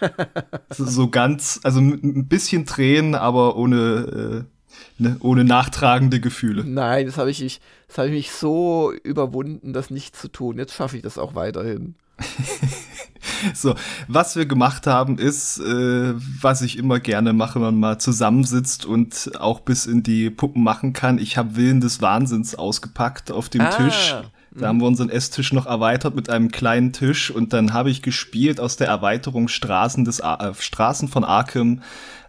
[0.70, 4.55] so ganz, also ein bisschen Tränen, aber ohne, äh,
[4.98, 6.64] ne, ohne nachtragende Gefühle.
[6.64, 10.58] Nein, das habe ich, ich, das habe ich mich so überwunden, das nicht zu tun.
[10.58, 11.94] Jetzt schaffe ich das auch weiterhin.
[13.54, 13.74] so,
[14.08, 18.86] was wir gemacht haben, ist, äh, was ich immer gerne mache, wenn man mal zusammensitzt
[18.86, 21.18] und auch bis in die Puppen machen kann.
[21.18, 23.70] Ich habe Willen des Wahnsinns ausgepackt auf dem ah.
[23.70, 24.14] Tisch.
[24.58, 28.02] Da haben wir unseren Esstisch noch erweitert mit einem kleinen Tisch und dann habe ich
[28.02, 31.80] gespielt aus der Erweiterung Straßen des äh, Straßen von Arkham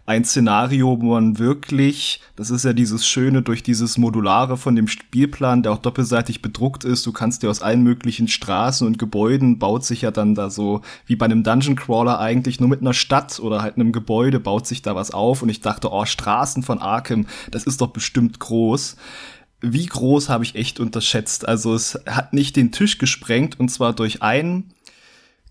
[0.08, 4.88] ein Szenario, wo man wirklich, das ist ja dieses Schöne durch dieses Modulare von dem
[4.88, 9.58] Spielplan, der auch doppelseitig bedruckt ist, du kannst dir aus allen möglichen Straßen und Gebäuden
[9.58, 12.94] baut sich ja dann da so, wie bei einem Dungeon Crawler eigentlich, nur mit einer
[12.94, 15.42] Stadt oder halt einem Gebäude baut sich da was auf.
[15.42, 18.96] Und ich dachte, oh, Straßen von Arkham, das ist doch bestimmt groß
[19.60, 21.46] wie groß habe ich echt unterschätzt.
[21.46, 24.72] Also es hat nicht den Tisch gesprengt und zwar durch einen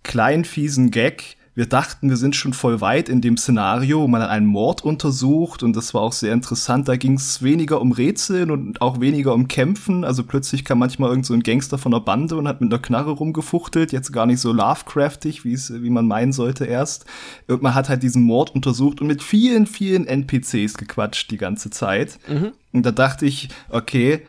[0.04, 4.22] kleinen fiesen Gag, wir dachten, wir sind schon voll weit in dem Szenario, wo man
[4.22, 6.88] einen Mord untersucht und das war auch sehr interessant.
[6.88, 10.04] Da ging es weniger um Rätseln und auch weniger um Kämpfen.
[10.04, 12.80] Also plötzlich kam manchmal irgend so ein Gangster von der Bande und hat mit einer
[12.80, 13.92] Knarre rumgefuchtelt.
[13.92, 17.06] Jetzt gar nicht so Lovecraftig, wie man meinen sollte erst.
[17.48, 21.72] Und man hat halt diesen Mord untersucht und mit vielen, vielen NPCs gequatscht die ganze
[21.72, 22.20] Zeit.
[22.28, 22.52] Mhm.
[22.72, 24.28] Und da dachte ich, okay,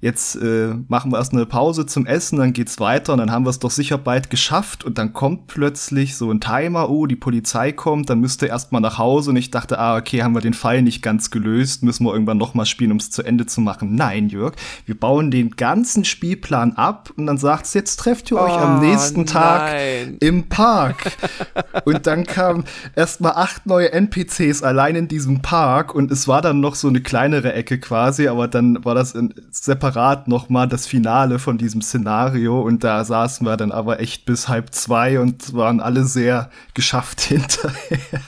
[0.00, 3.46] jetzt äh, machen wir erst eine Pause zum Essen, dann geht's weiter und dann haben
[3.46, 7.16] wir es doch sicher bald geschafft und dann kommt plötzlich so ein Timer, oh, die
[7.16, 10.42] Polizei kommt, dann müsste erst mal nach Hause und ich dachte, ah, okay, haben wir
[10.42, 13.46] den Fall nicht ganz gelöst, müssen wir irgendwann noch mal spielen, um es zu Ende
[13.46, 13.94] zu machen.
[13.94, 14.54] Nein, Jörg,
[14.84, 18.80] wir bauen den ganzen Spielplan ab und dann sagt's, jetzt trefft ihr euch oh, am
[18.80, 19.26] nächsten nein.
[19.26, 19.76] Tag
[20.20, 21.12] im Park.
[21.86, 26.42] und dann kamen erst mal acht neue NPCs allein in diesem Park und es war
[26.42, 30.48] dann noch so eine kleinere Ecke quasi, aber dann war das in separat separat noch
[30.48, 34.74] mal das Finale von diesem Szenario und da saßen wir dann aber echt bis halb
[34.74, 38.20] zwei und waren alle sehr geschafft hinterher.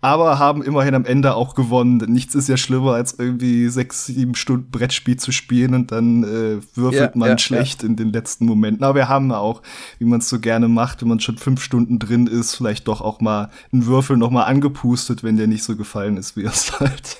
[0.00, 1.98] Aber haben immerhin am Ende auch gewonnen.
[2.08, 6.60] Nichts ist ja schlimmer, als irgendwie sechs, sieben Stunden Brettspiel zu spielen und dann äh,
[6.74, 7.88] würfelt ja, man ja, schlecht ja.
[7.88, 8.84] in den letzten Momenten.
[8.84, 9.62] Aber wir haben auch,
[9.98, 13.00] wie man es so gerne macht, wenn man schon fünf Stunden drin ist, vielleicht doch
[13.00, 16.52] auch mal einen Würfel noch mal angepustet, wenn der nicht so gefallen ist, wie er
[16.52, 17.18] es halt.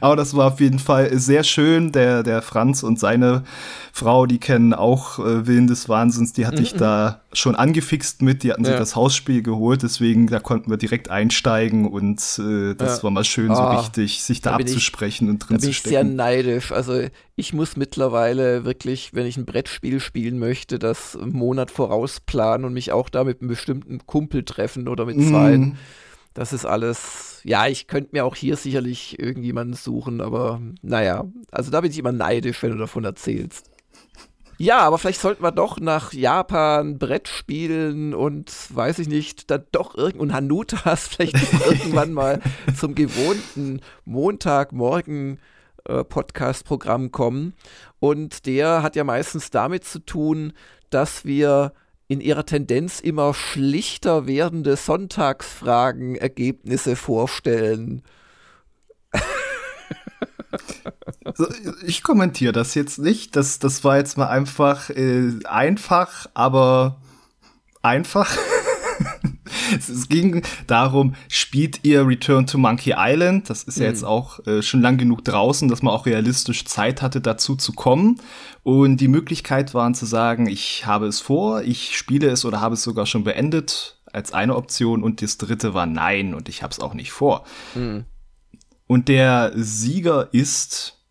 [0.00, 1.92] Aber das war auf jeden Fall sehr schön.
[1.92, 3.44] Der, der Franz und seine
[3.92, 6.66] Frau, die kennen auch äh, Willen des Wahnsinns, die hatte mm -mm.
[6.66, 6.78] ich mhm.
[6.78, 8.42] da schon angefixt mit.
[8.42, 8.70] Die hatten ja.
[8.70, 13.02] sich das Hausspiel geholt, deswegen da konnten wir direkt einsteigen und äh, das ja.
[13.04, 15.68] war mal schön, so oh, richtig, sich da, da abzusprechen ich, und drin da bin
[15.68, 15.94] zu stecken.
[15.94, 16.72] Ich sehr neidisch.
[16.72, 17.00] Also
[17.36, 22.72] ich muss mittlerweile wirklich, wenn ich ein Brettspiel spielen möchte, das einen Monat vorausplanen und
[22.72, 25.56] mich auch da mit einem bestimmten Kumpel treffen oder mit zwei.
[25.56, 25.76] Mm.
[26.36, 31.70] Das ist alles, ja, ich könnte mir auch hier sicherlich irgendjemanden suchen, aber naja, also
[31.70, 33.70] da bin ich immer neidisch, wenn du davon erzählst.
[34.58, 39.64] Ja, aber vielleicht sollten wir doch nach Japan Brett spielen und weiß ich nicht, dann
[39.72, 42.42] doch irgend und Hanutas vielleicht irgendwann mal
[42.78, 45.38] zum gewohnten Montagmorgen
[45.86, 47.54] äh, Podcast-Programm kommen.
[47.98, 50.52] Und der hat ja meistens damit zu tun,
[50.90, 51.72] dass wir
[52.08, 58.02] in ihrer Tendenz immer schlichter werdende Sonntagsfragen-Ergebnisse vorstellen.
[61.24, 61.46] Also,
[61.84, 63.36] ich kommentiere das jetzt nicht.
[63.36, 67.00] Das, das war jetzt mal einfach äh, einfach, aber
[67.82, 68.36] einfach.
[69.76, 73.48] es ging darum, spielt ihr Return to Monkey Island?
[73.50, 74.08] Das ist ja jetzt mhm.
[74.08, 78.20] auch äh, schon lang genug draußen, dass man auch realistisch Zeit hatte, dazu zu kommen.
[78.62, 82.74] Und die Möglichkeit waren zu sagen, ich habe es vor, ich spiele es oder habe
[82.74, 86.72] es sogar schon beendet als eine Option und das dritte war nein und ich habe
[86.72, 87.44] es auch nicht vor.
[87.74, 88.06] Mhm.
[88.86, 91.02] Und der Sieger ist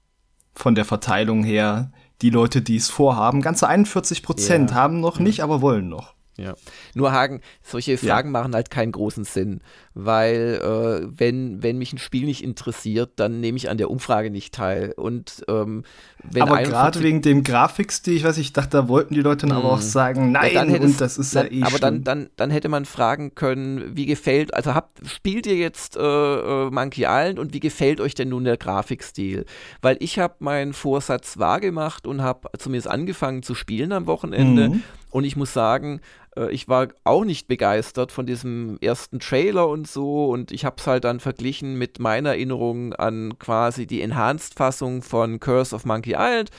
[0.56, 3.41] von der Verteilung her die Leute, die es vorhaben.
[3.41, 4.76] Ganze 41 Prozent ja.
[4.76, 6.14] haben noch nicht, aber wollen noch.
[6.38, 6.56] Ja.
[6.93, 8.32] Nur Hagen, solche Fragen ja.
[8.32, 9.62] machen halt keinen großen Sinn,
[9.93, 14.30] weil äh, wenn, wenn mich ein Spiel nicht interessiert, dann nehme ich an der Umfrage
[14.30, 14.93] nicht teil.
[14.98, 15.84] Und ähm,
[16.24, 19.56] wenn aber gerade wegen dem Grafikstil, ich weiß, ich dachte, da wollten die Leute dann
[19.56, 19.86] aber auch hm.
[19.86, 22.84] sagen, nein, ja, und das ist dann, ja eh Aber dann, dann, dann hätte man
[22.84, 27.62] fragen können, wie gefällt, also habt, spielt ihr jetzt äh, äh, Monkey Island und wie
[27.62, 29.45] gefällt euch denn nun der Grafikstil?
[29.82, 34.69] Weil ich habe meinen Vorsatz wahrgemacht und habe zumindest angefangen zu spielen am Wochenende.
[34.69, 34.84] Mhm.
[35.12, 36.02] Und ich muss sagen,
[36.36, 40.76] äh, ich war auch nicht begeistert von diesem ersten Trailer und so und ich habe
[40.80, 46.15] es halt dann verglichen mit meiner Erinnerung an quasi die Enhanced-Fassung von Curse of Monkey
[46.17, 46.52] Island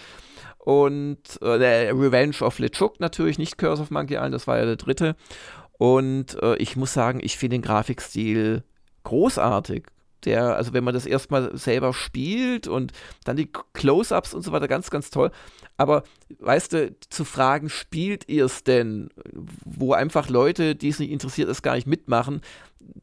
[0.58, 4.76] und äh, Revenge of LeChuck natürlich, nicht Curse of Monkey Island, das war ja der
[4.76, 5.14] dritte.
[5.78, 8.64] Und äh, ich muss sagen, ich finde den Grafikstil
[9.04, 9.86] großartig.
[10.26, 12.92] Der, also wenn man das erstmal selber spielt und
[13.24, 15.30] dann die Close-ups und so weiter, ganz, ganz toll.
[15.76, 16.02] Aber
[16.40, 19.08] weißt du, zu fragen, spielt ihr es denn,
[19.64, 22.42] wo einfach Leute, die es nicht interessiert, es gar nicht mitmachen,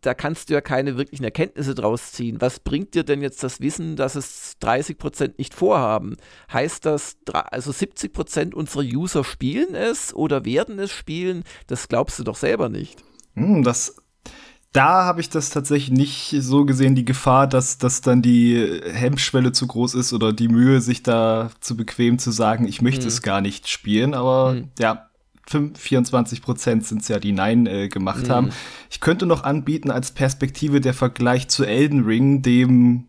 [0.01, 2.39] da kannst du ja keine wirklichen Erkenntnisse draus ziehen.
[2.39, 6.17] Was bringt dir denn jetzt das Wissen, dass es 30 Prozent nicht vorhaben?
[6.51, 11.43] Heißt das, also 70 Prozent unserer User spielen es oder werden es spielen?
[11.67, 13.03] Das glaubst du doch selber nicht.
[13.35, 13.95] Hm, das
[14.73, 19.51] da habe ich das tatsächlich nicht so gesehen, die Gefahr, dass, dass dann die Hemmschwelle
[19.51, 23.07] zu groß ist oder die Mühe, sich da zu bequem zu sagen, ich möchte mhm.
[23.07, 24.15] es gar nicht spielen.
[24.15, 24.69] Aber mhm.
[24.79, 25.09] ja,
[25.47, 28.31] 5, 24 Prozent sind es ja, die Nein äh, gemacht mhm.
[28.31, 28.49] haben.
[28.89, 33.05] Ich könnte noch anbieten als Perspektive der Vergleich zu Elden Ring, dem,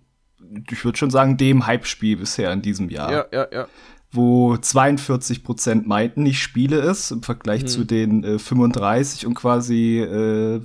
[0.70, 3.10] ich würde schon sagen, dem Hype-Spiel bisher in diesem Jahr.
[3.10, 3.68] Ja, ja, ja
[4.14, 7.68] wo 42 Prozent meinten, ich spiele es im Vergleich hm.
[7.68, 10.60] zu den äh, 35 und quasi äh,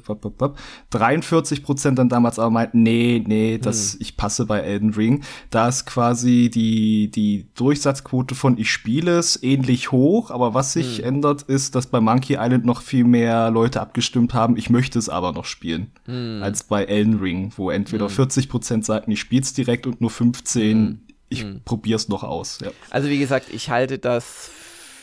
[0.92, 4.02] 43 Prozent dann damals aber meinten, nee, nee, das, hm.
[4.02, 5.24] ich passe bei Elden Ring.
[5.50, 11.00] Da ist quasi die, die Durchsatzquote von ich spiele es ähnlich hoch, aber was sich
[11.00, 11.06] hm.
[11.06, 15.10] ändert, ist, dass bei Monkey Island noch viel mehr Leute abgestimmt haben, ich möchte es
[15.10, 16.42] aber noch spielen, hm.
[16.44, 18.52] als bei Elden Ring, wo entweder 40 hm.
[18.52, 21.62] Prozent sagten, ich spiele es direkt und nur 15 ich hm.
[21.94, 22.60] es noch aus.
[22.64, 22.72] Ja.
[22.90, 24.50] Also wie gesagt, ich halte das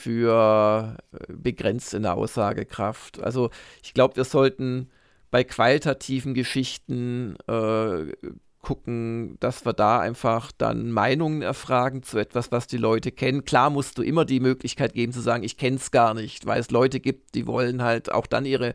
[0.00, 3.22] für äh, begrenzt in der Aussagekraft.
[3.22, 3.50] Also
[3.82, 4.88] ich glaube, wir sollten
[5.30, 8.12] bei qualitativen Geschichten äh,
[8.62, 13.44] gucken, dass wir da einfach dann Meinungen erfragen zu etwas, was die Leute kennen.
[13.44, 16.60] Klar musst du immer die Möglichkeit geben zu sagen, ich kenne es gar nicht, weil
[16.60, 18.74] es Leute gibt, die wollen halt auch dann ihre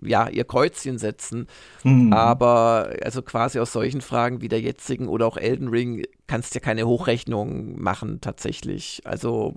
[0.00, 1.46] ja, ihr Kreuzchen setzen.
[1.82, 2.12] Mhm.
[2.12, 6.58] Aber also quasi aus solchen Fragen wie der jetzigen oder auch Elden Ring kannst du
[6.58, 9.02] ja keine Hochrechnung machen tatsächlich.
[9.04, 9.54] Also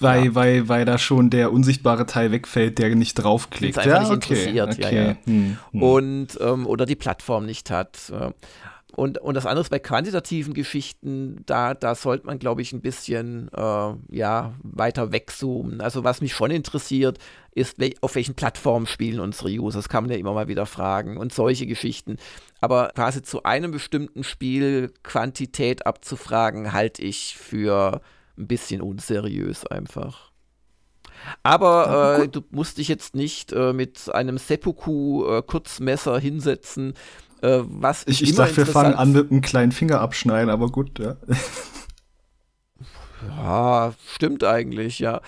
[0.00, 0.34] weil, ja.
[0.34, 3.78] weil, weil da schon der unsichtbare Teil wegfällt, der nicht draufklickt.
[3.78, 4.96] Einfach ja, nicht okay, interessiert, okay.
[4.96, 5.16] ja, ja.
[5.24, 5.82] Hm, hm.
[5.82, 8.10] Und ähm, oder die Plattform nicht hat.
[8.96, 12.80] Und, und das andere ist bei quantitativen Geschichten, da, da sollte man, glaube ich, ein
[12.80, 15.82] bisschen äh, ja, weiter wegzoomen.
[15.82, 17.18] Also was mich schon interessiert,
[17.50, 19.80] ist, auf welchen Plattformen spielen unsere User.
[19.80, 22.16] Das kann man ja immer mal wieder fragen und solche Geschichten.
[22.62, 28.00] Aber quasi zu einem bestimmten Spiel Quantität abzufragen, halte ich für
[28.38, 30.32] ein bisschen unseriös einfach.
[31.42, 36.94] Aber äh, du musst dich jetzt nicht äh, mit einem Seppuku-Kurzmesser äh, hinsetzen
[37.46, 40.98] äh, was ich, ich dachte, wir fangen an mit einem kleinen Finger abschneiden, aber gut,
[40.98, 41.16] ja.
[43.28, 45.20] Ja, stimmt eigentlich, ja.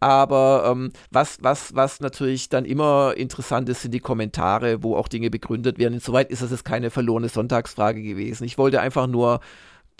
[0.00, 5.06] Aber ähm, was, was, was natürlich dann immer interessant ist, sind die Kommentare, wo auch
[5.06, 5.94] Dinge begründet werden.
[5.94, 8.44] Insoweit ist das jetzt keine verlorene Sonntagsfrage gewesen.
[8.44, 9.40] Ich wollte einfach nur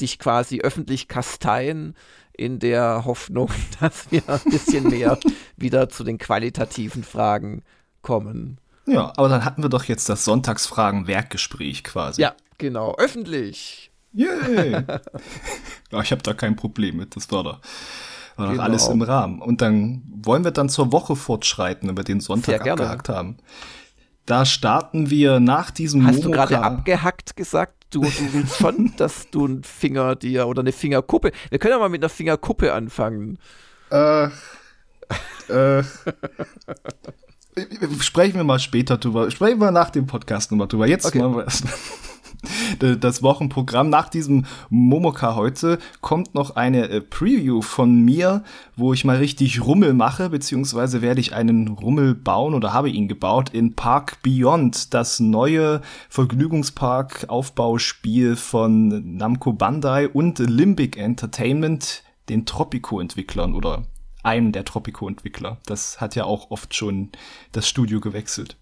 [0.01, 1.95] dich quasi öffentlich kasteien
[2.33, 3.51] in der Hoffnung,
[3.81, 5.19] dass wir ein bisschen mehr
[5.57, 7.63] wieder zu den qualitativen Fragen
[8.03, 8.59] kommen.
[8.87, 12.23] Ja, aber dann hatten wir doch jetzt das Sonntagsfragen-Werkgespräch quasi.
[12.23, 13.91] Ja, genau, öffentlich.
[14.13, 14.73] Yay!
[15.93, 17.61] ja, ich habe da kein Problem mit, das war da.
[18.37, 18.57] War genau.
[18.57, 19.43] doch alles im Rahmen.
[19.43, 23.39] Und dann wollen wir dann zur Woche fortschreiten, wenn wir den Sonntag abgehackt haben.
[24.27, 26.47] Da starten wir nach diesem Hast Momoka.
[26.47, 27.75] du gerade abgehackt gesagt?
[27.91, 31.31] Du, du willst schon, dass du einen Finger dir oder eine Fingerkuppe.
[31.51, 33.39] Wir können ja mal mit einer Fingerkuppe anfangen.
[33.91, 34.29] Äh.
[35.49, 35.83] äh.
[38.01, 39.31] Sprechen wir mal später drüber.
[39.31, 40.87] Sprechen wir nach dem Podcast nochmal drüber.
[40.87, 41.19] Jetzt okay.
[41.19, 41.75] machen wir erstmal.
[43.01, 43.89] das Wochenprogramm.
[43.89, 48.43] Nach diesem Momoka heute kommt noch eine äh, Preview von mir,
[48.77, 53.07] wo ich mal richtig Rummel mache, beziehungsweise werde ich einen Rummel bauen oder habe ihn
[53.09, 63.55] gebaut in Park Beyond, das neue Vergnügungspark-Aufbauspiel von Namco Bandai und Limbic Entertainment, den Tropico-Entwicklern
[63.55, 63.85] oder
[64.27, 65.59] einem der Tropico-Entwickler.
[65.67, 67.11] Das hat ja auch oft schon
[67.53, 68.59] das Studio gewechselt.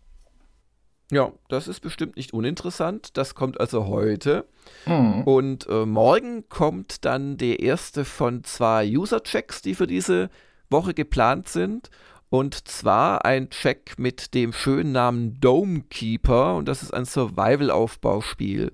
[1.10, 3.16] Ja, das ist bestimmt nicht uninteressant.
[3.16, 4.46] Das kommt also heute.
[4.86, 5.22] Mhm.
[5.22, 10.30] Und äh, morgen kommt dann der erste von zwei User-Checks, die für diese
[10.70, 11.90] Woche geplant sind.
[12.30, 16.56] Und zwar ein Check mit dem schönen Namen Domekeeper.
[16.56, 18.72] Und das ist ein Survival-Aufbauspiel.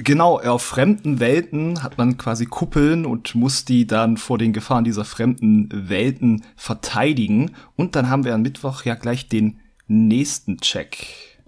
[0.00, 4.84] Genau, auf fremden Welten hat man quasi Kuppeln und muss die dann vor den Gefahren
[4.84, 7.56] dieser fremden Welten verteidigen.
[7.74, 9.58] Und dann haben wir am Mittwoch ja gleich den
[9.88, 11.38] nächsten Check.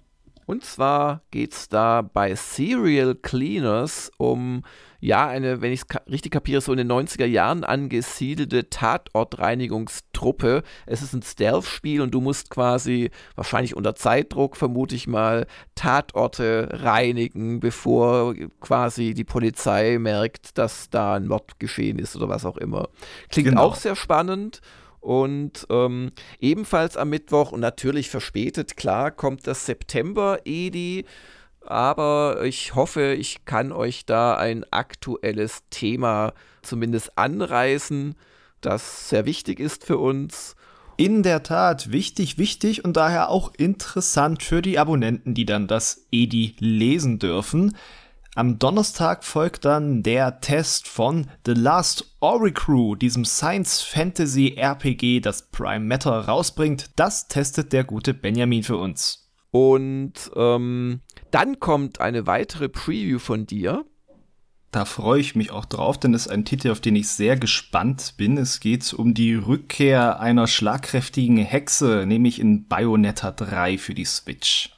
[0.47, 4.65] Und zwar geht es da bei Serial Cleaners um,
[5.01, 10.63] ja, eine, wenn ich es ka richtig kapiere, so in den 90er Jahren angesiedelte Tatortreinigungstruppe.
[10.87, 16.69] Es ist ein Stealth-Spiel und du musst quasi, wahrscheinlich unter Zeitdruck, vermute ich mal, Tatorte
[16.71, 22.59] reinigen, bevor quasi die Polizei merkt, dass da ein Mord geschehen ist oder was auch
[22.59, 22.89] immer.
[23.31, 23.63] Klingt genau.
[23.63, 24.61] auch sehr spannend.
[25.01, 31.07] Und ähm, ebenfalls am Mittwoch und natürlich verspätet, klar, kommt das September-Edi.
[31.61, 38.15] Aber ich hoffe, ich kann euch da ein aktuelles Thema zumindest anreißen,
[38.61, 40.57] das sehr wichtig ist für uns.
[40.97, 46.07] In der Tat, wichtig, wichtig und daher auch interessant für die Abonnenten, die dann das
[46.11, 47.75] EDI lesen dürfen.
[48.35, 55.21] Am Donnerstag folgt dann der Test von The Last Ori Crew, diesem Science Fantasy RPG,
[55.21, 56.91] das Prime Matter rausbringt.
[56.97, 59.31] Das testet der gute Benjamin für uns.
[59.51, 63.85] Und ähm, dann kommt eine weitere Preview von dir.
[64.71, 67.37] Da freue ich mich auch drauf, denn es ist ein Titel, auf den ich sehr
[67.37, 68.37] gespannt bin.
[68.37, 74.71] Es geht um die Rückkehr einer schlagkräftigen Hexe, nämlich in Bayonetta 3 für die Switch.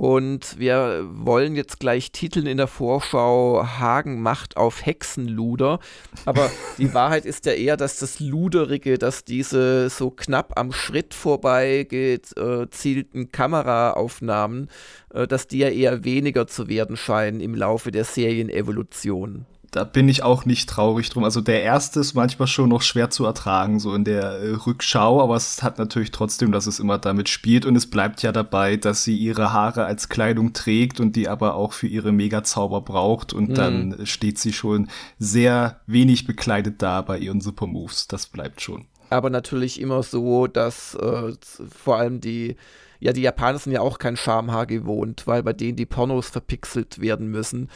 [0.00, 5.78] Und wir wollen jetzt gleich titeln in der Vorschau, Hagen macht auf Hexenluder.
[6.24, 11.12] Aber die Wahrheit ist ja eher, dass das Luderige, dass diese so knapp am Schritt
[11.12, 14.70] vorbei gezielten Kameraaufnahmen,
[15.12, 20.08] äh, dass die ja eher weniger zu werden scheinen im Laufe der Serienevolution da bin
[20.08, 21.24] ich auch nicht traurig drum.
[21.24, 25.22] Also der erste ist manchmal schon noch schwer zu ertragen, so in der äh, Rückschau,
[25.22, 28.76] aber es hat natürlich trotzdem, dass es immer damit spielt und es bleibt ja dabei,
[28.76, 33.32] dass sie ihre Haare als Kleidung trägt und die aber auch für ihre Megazauber braucht
[33.32, 33.54] und mhm.
[33.54, 38.08] dann steht sie schon sehr wenig bekleidet da bei ihren Supermoves.
[38.08, 38.86] Das bleibt schon.
[39.08, 41.32] Aber natürlich immer so, dass äh,
[41.68, 42.56] vor allem die
[43.00, 47.00] ja, die Japaner sind ja auch kein Schamhaar gewohnt, weil bei denen die Pornos verpixelt
[47.00, 47.70] werden müssen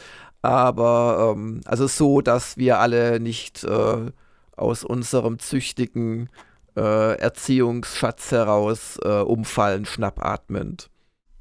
[0.49, 4.11] aber ähm, also so, dass wir alle nicht äh,
[4.55, 6.29] aus unserem züchtigen
[6.75, 10.89] äh, Erziehungsschatz heraus äh, umfallen, schnappatmend.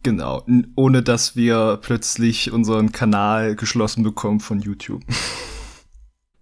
[0.03, 0.45] Genau,
[0.77, 5.03] ohne dass wir plötzlich unseren Kanal geschlossen bekommen von YouTube.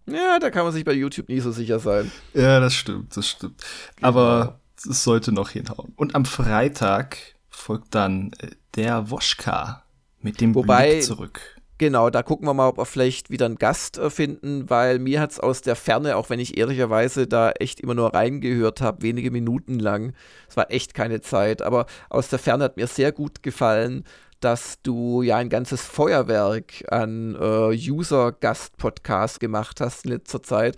[0.06, 2.10] Ja, da kann man sich bei YouTube nie so sicher sein.
[2.34, 3.62] Ja, das stimmt, das stimmt.
[3.96, 4.08] Genau.
[4.08, 5.92] Aber es sollte noch hinhauen.
[5.96, 9.84] Und am Freitag folgt dann äh, der Woschka
[10.20, 11.40] mit dem Wobei, Blick zurück.
[11.82, 15.20] Genau, da gucken wir mal, ob wir vielleicht wieder einen Gast äh, finden, weil mir
[15.20, 19.02] hat es aus der Ferne, auch wenn ich ehrlicherweise da echt immer nur reingehört habe,
[19.02, 20.12] wenige Minuten lang,
[20.48, 24.04] es war echt keine Zeit, aber aus der Ferne hat mir sehr gut gefallen,
[24.38, 30.76] dass du ja ein ganzes Feuerwerk an äh, User-Gast-Podcasts gemacht hast in letzter Zeit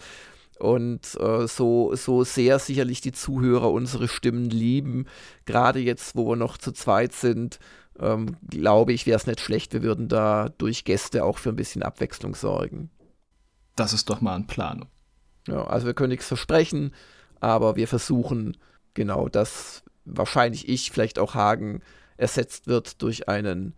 [0.59, 5.05] und äh, so, so sehr sicherlich die Zuhörer unsere Stimmen lieben,
[5.45, 7.59] gerade jetzt, wo wir noch zu zweit sind
[8.01, 11.57] ähm, glaube ich, wäre es nicht schlecht, wir würden da durch Gäste auch für ein
[11.57, 12.91] bisschen Abwechslung sorgen.
[13.77, 14.87] Das ist doch mal ein Plan.
[15.49, 16.95] Ja, also wir können nichts versprechen,
[17.41, 18.57] aber wir versuchen
[18.95, 21.81] genau, dass wahrscheinlich ich, vielleicht auch Hagen,
[22.17, 23.75] ersetzt wird durch einen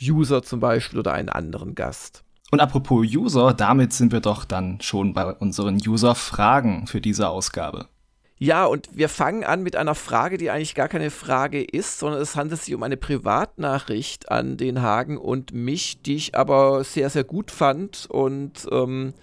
[0.00, 2.24] User zum Beispiel oder einen anderen Gast.
[2.50, 7.88] Und apropos User, damit sind wir doch dann schon bei unseren User-Fragen für diese Ausgabe.
[8.38, 12.20] Ja, und wir fangen an mit einer Frage, die eigentlich gar keine Frage ist, sondern
[12.20, 17.08] es handelt sich um eine Privatnachricht an den Hagen und mich, die ich aber sehr,
[17.08, 19.14] sehr gut fand und ähm,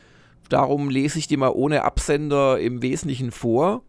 [0.53, 3.81] Darum lese ich die mal ohne Absender im Wesentlichen vor.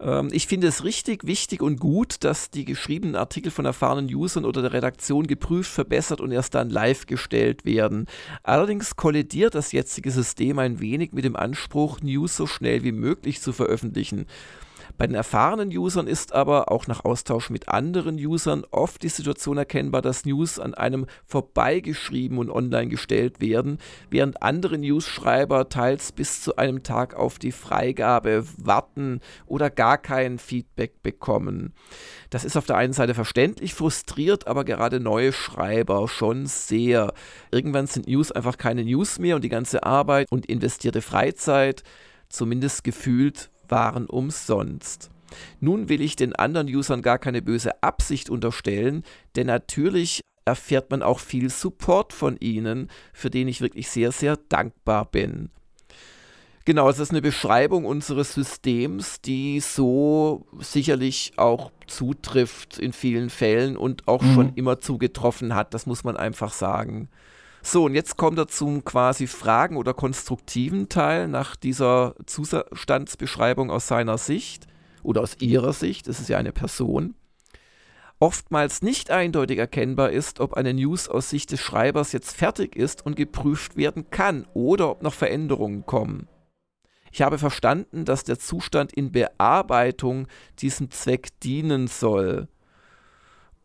[0.00, 4.44] Ähm, ich finde es richtig, wichtig und gut, dass die geschriebenen Artikel von erfahrenen Usern
[4.44, 8.06] oder der Redaktion geprüft, verbessert und erst dann live gestellt werden.
[8.42, 13.40] Allerdings kollidiert das jetzige System ein wenig mit dem Anspruch, News so schnell wie möglich
[13.40, 14.26] zu veröffentlichen.
[15.00, 19.56] Bei den erfahrenen Usern ist aber auch nach Austausch mit anderen Usern oft die Situation
[19.56, 23.78] erkennbar, dass News an einem vorbeigeschrieben und online gestellt werden,
[24.10, 30.38] während andere News-Schreiber teils bis zu einem Tag auf die Freigabe warten oder gar kein
[30.38, 31.72] Feedback bekommen.
[32.28, 37.14] Das ist auf der einen Seite verständlich, frustriert aber gerade neue Schreiber schon sehr.
[37.50, 41.84] Irgendwann sind News einfach keine News mehr und die ganze Arbeit und investierte Freizeit,
[42.28, 45.10] zumindest gefühlt, waren umsonst.
[45.60, 49.04] Nun will ich den anderen Usern gar keine böse Absicht unterstellen,
[49.36, 54.36] denn natürlich erfährt man auch viel Support von ihnen, für den ich wirklich sehr, sehr
[54.48, 55.50] dankbar bin.
[56.66, 63.76] Genau, es ist eine Beschreibung unseres Systems, die so sicherlich auch zutrifft in vielen Fällen
[63.76, 64.34] und auch mhm.
[64.34, 67.08] schon immer zugetroffen hat, das muss man einfach sagen.
[67.62, 73.86] So, und jetzt kommt er zum quasi Fragen- oder konstruktiven Teil nach dieser Zustandsbeschreibung aus
[73.86, 74.66] seiner Sicht
[75.02, 77.14] oder aus ihrer Sicht, es ist ja eine Person.
[78.18, 83.04] Oftmals nicht eindeutig erkennbar ist, ob eine News aus Sicht des Schreibers jetzt fertig ist
[83.04, 86.28] und geprüft werden kann oder ob noch Veränderungen kommen.
[87.12, 90.28] Ich habe verstanden, dass der Zustand in Bearbeitung
[90.60, 92.48] diesem Zweck dienen soll.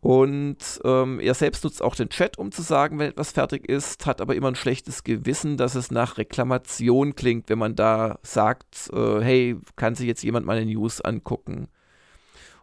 [0.06, 4.06] Und ähm, er selbst nutzt auch den Chat, um zu sagen, wenn etwas fertig ist,
[4.06, 8.88] hat aber immer ein schlechtes Gewissen, dass es nach Reklamation klingt, wenn man da sagt,
[8.92, 11.66] äh, hey, kann sich jetzt jemand meine News angucken?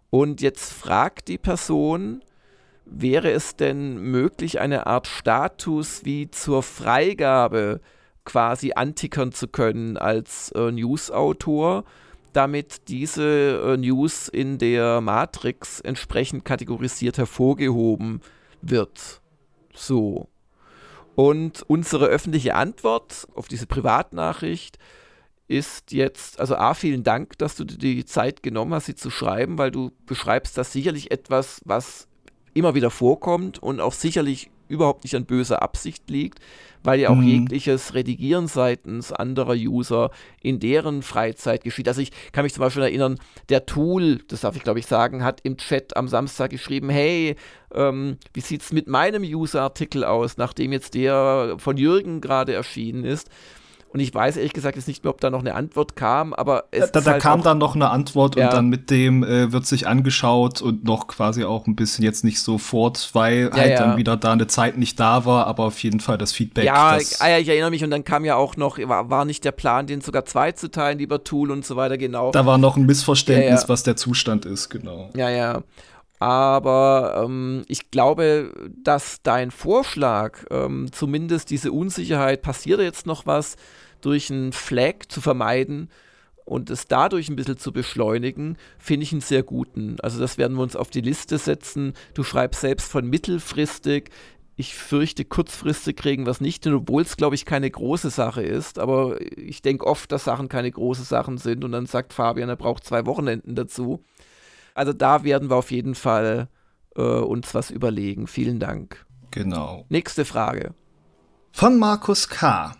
[0.09, 2.23] Und jetzt fragt die Person,
[2.85, 7.81] wäre es denn möglich, eine Art Status wie zur Freigabe
[8.23, 11.83] quasi antickern zu können als äh, Newsautor?
[12.33, 18.21] Damit diese äh, News in der Matrix entsprechend kategorisiert hervorgehoben
[18.61, 19.21] wird.
[19.73, 20.27] So.
[21.15, 24.79] Und unsere öffentliche Antwort auf diese Privatnachricht
[25.47, 29.11] ist jetzt, also A, vielen Dank, dass du dir die Zeit genommen hast, sie zu
[29.11, 32.07] schreiben, weil du beschreibst das sicherlich etwas, was
[32.53, 36.39] immer wieder vorkommt und auch sicherlich überhaupt nicht an böser Absicht liegt,
[36.83, 37.27] weil ja auch mhm.
[37.27, 40.11] jegliches Redigieren seitens anderer User
[40.41, 41.87] in deren Freizeit geschieht.
[41.87, 43.17] Also ich kann mich zum Beispiel erinnern,
[43.49, 47.35] der Tool, das darf ich glaube ich sagen, hat im Chat am Samstag geschrieben, hey,
[47.73, 53.05] ähm, wie sieht es mit meinem User-Artikel aus, nachdem jetzt der von Jürgen gerade erschienen
[53.05, 53.29] ist.
[53.93, 56.65] Und ich weiß ehrlich gesagt jetzt nicht mehr, ob da noch eine Antwort kam, aber
[56.71, 58.47] es Da, da halt kam dann noch eine Antwort ja.
[58.47, 62.23] und dann mit dem äh, wird sich angeschaut und noch quasi auch ein bisschen jetzt
[62.23, 63.79] nicht sofort, weil ja, halt ja.
[63.79, 66.65] dann wieder da eine Zeit nicht da war, aber auf jeden Fall das Feedback.
[66.65, 69.25] Ja, das ah, ja, ich erinnere mich und dann kam ja auch noch, war, war
[69.25, 72.31] nicht der Plan, den sogar zwei zu teilen, lieber Tool und so weiter, genau.
[72.31, 75.11] Da war noch ein Missverständnis, was der Zustand ist, genau.
[75.15, 75.61] Ja, ja.
[76.23, 83.57] Aber ähm, ich glaube, dass dein Vorschlag, ähm, zumindest diese Unsicherheit, passiert jetzt noch was,
[84.05, 85.89] durch einen Flag zu vermeiden
[86.45, 89.97] und es dadurch ein bisschen zu beschleunigen, finde ich einen sehr guten.
[90.01, 91.93] Also das werden wir uns auf die Liste setzen.
[92.13, 94.09] Du schreibst selbst von mittelfristig.
[94.55, 98.77] Ich fürchte, kurzfristig kriegen wir es nicht obwohl es, glaube ich, keine große Sache ist.
[98.77, 101.63] Aber ich denke oft, dass Sachen keine große Sachen sind.
[101.63, 104.03] Und dann sagt Fabian, er braucht zwei Wochenenden dazu.
[104.75, 106.49] Also da werden wir auf jeden Fall
[106.95, 108.27] äh, uns was überlegen.
[108.27, 109.05] Vielen Dank.
[109.31, 109.85] Genau.
[109.89, 110.75] Nächste Frage.
[111.51, 112.75] Von Markus K.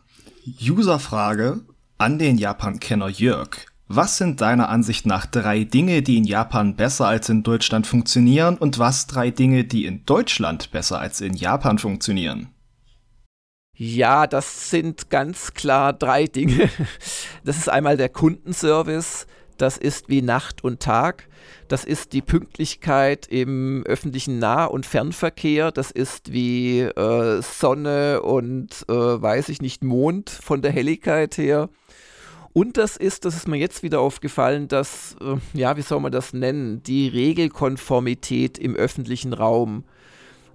[0.46, 1.62] Userfrage
[1.98, 3.66] an den Japan-Kenner Jörg.
[3.88, 8.58] Was sind deiner Ansicht nach drei Dinge, die in Japan besser als in Deutschland funktionieren
[8.58, 12.50] und was drei Dinge, die in Deutschland besser als in Japan funktionieren?
[13.76, 16.70] Ja, das sind ganz klar drei Dinge.
[17.44, 19.28] Das ist einmal der Kundenservice,
[19.58, 21.28] das ist wie Nacht und Tag,
[21.68, 25.72] das ist die Pünktlichkeit im öffentlichen Nah- und Fernverkehr.
[25.72, 31.70] Das ist wie äh, Sonne und äh, weiß ich nicht, Mond von der Helligkeit her.
[32.54, 36.12] Und das ist, das ist mir jetzt wieder aufgefallen, dass, äh, ja, wie soll man
[36.12, 39.86] das nennen, die Regelkonformität im öffentlichen Raum.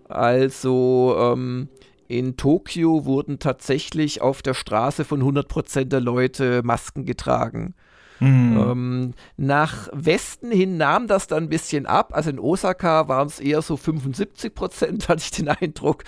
[0.08, 1.68] Also ähm,
[2.06, 7.74] in Tokio wurden tatsächlich auf der Straße von 100% der Leute Masken getragen.
[8.20, 8.58] Mhm.
[8.58, 12.10] Ähm, nach Westen hin nahm das dann ein bisschen ab.
[12.12, 16.04] Also in Osaka waren es eher so 75 Prozent, hatte ich den Eindruck.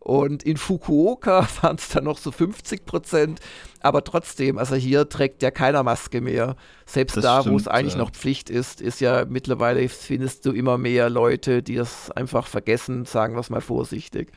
[0.00, 3.40] Und in Fukuoka waren es dann noch so 50 Prozent.
[3.80, 6.56] Aber trotzdem, also hier trägt ja keiner Maske mehr.
[6.86, 8.00] Selbst das da, wo es eigentlich ja.
[8.00, 13.04] noch Pflicht ist, ist ja mittlerweile findest du immer mehr Leute, die das einfach vergessen,
[13.04, 14.32] sagen wir es mal vorsichtig.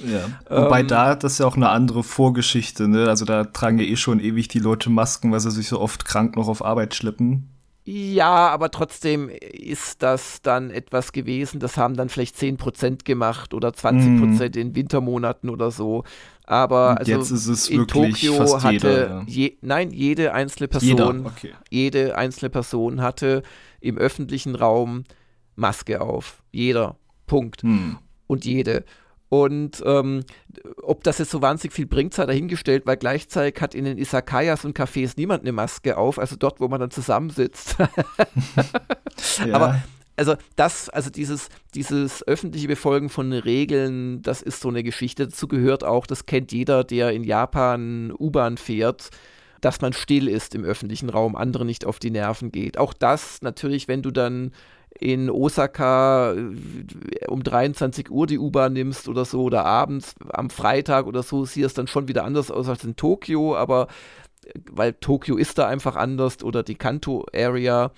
[0.00, 0.30] Ja.
[0.48, 3.08] Wobei ähm, da, das ist ja auch eine andere Vorgeschichte, ne?
[3.08, 6.04] Also da tragen ja eh schon ewig die Leute Masken, weil sie sich so oft
[6.04, 7.48] krank noch auf Arbeit schleppen.
[7.84, 13.70] Ja, aber trotzdem ist das dann etwas gewesen, das haben dann vielleicht 10% gemacht oder
[13.70, 14.58] 20% mm.
[14.58, 16.04] in Wintermonaten oder so.
[16.44, 19.22] Aber also jetzt ist es in Tokio hatte jeder, ja.
[19.26, 21.26] je, nein, jede einzelne Person.
[21.26, 21.54] Okay.
[21.70, 23.42] jede einzelne Person hatte
[23.80, 25.04] im öffentlichen Raum
[25.56, 26.42] Maske auf.
[26.52, 26.96] Jeder.
[27.26, 27.62] Punkt.
[27.62, 27.98] Hm.
[28.26, 28.84] Und jede.
[29.32, 30.24] Und ähm,
[30.82, 34.66] ob das jetzt so wahnsinnig viel bringt, sei dahingestellt, weil gleichzeitig hat in den Isakayas
[34.66, 37.76] und Cafés niemand eine Maske auf, also dort, wo man dann zusammensitzt.
[39.46, 39.54] ja.
[39.54, 39.82] Aber
[40.18, 45.26] also das, also dieses, dieses öffentliche Befolgen von Regeln, das ist so eine Geschichte.
[45.28, 49.08] Dazu gehört auch, das kennt jeder, der in Japan U-Bahn fährt,
[49.62, 52.76] dass man still ist im öffentlichen Raum, andere nicht auf die Nerven geht.
[52.76, 54.52] Auch das natürlich, wenn du dann
[54.98, 61.06] in Osaka äh, um 23 Uhr die U-Bahn nimmst oder so oder abends am Freitag
[61.06, 63.88] oder so, sieht es dann schon wieder anders aus als in Tokio, aber
[64.44, 67.92] äh, weil Tokio ist da einfach anders oder die Kanto-Area.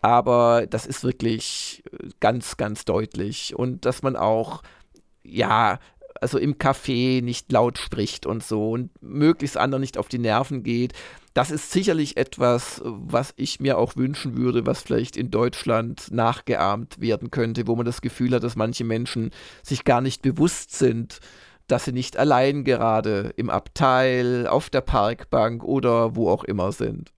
[0.00, 3.56] Aber das ist wirklich äh, ganz, ganz deutlich.
[3.56, 4.62] Und dass man auch,
[5.22, 5.78] ja,
[6.20, 10.62] also im Café nicht laut spricht und so und möglichst anderen nicht auf die Nerven
[10.62, 10.94] geht
[11.34, 17.00] das ist sicherlich etwas, was ich mir auch wünschen würde, was vielleicht in Deutschland nachgeahmt
[17.00, 19.30] werden könnte, wo man das Gefühl hat, dass manche Menschen
[19.64, 21.18] sich gar nicht bewusst sind,
[21.66, 27.12] dass sie nicht allein gerade im Abteil, auf der Parkbank oder wo auch immer sind.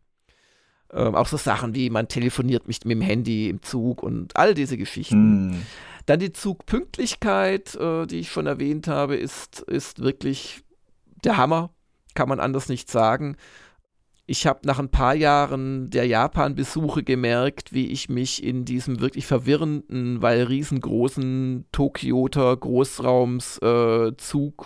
[0.92, 4.54] Ähm, auch so Sachen wie man telefoniert mich mit dem Handy im Zug und all
[4.54, 5.48] diese Geschichten.
[5.48, 5.62] Mm.
[6.06, 10.62] Dann die Zugpünktlichkeit, äh, die ich schon erwähnt habe, ist, ist wirklich
[11.24, 11.70] der Hammer,
[12.14, 13.36] kann man anders nicht sagen
[14.26, 19.24] ich habe nach ein paar Jahren der Japan-Besuche gemerkt, wie ich mich in diesem wirklich
[19.24, 24.12] verwirrenden, weil riesengroßen Tokioter Großraums äh,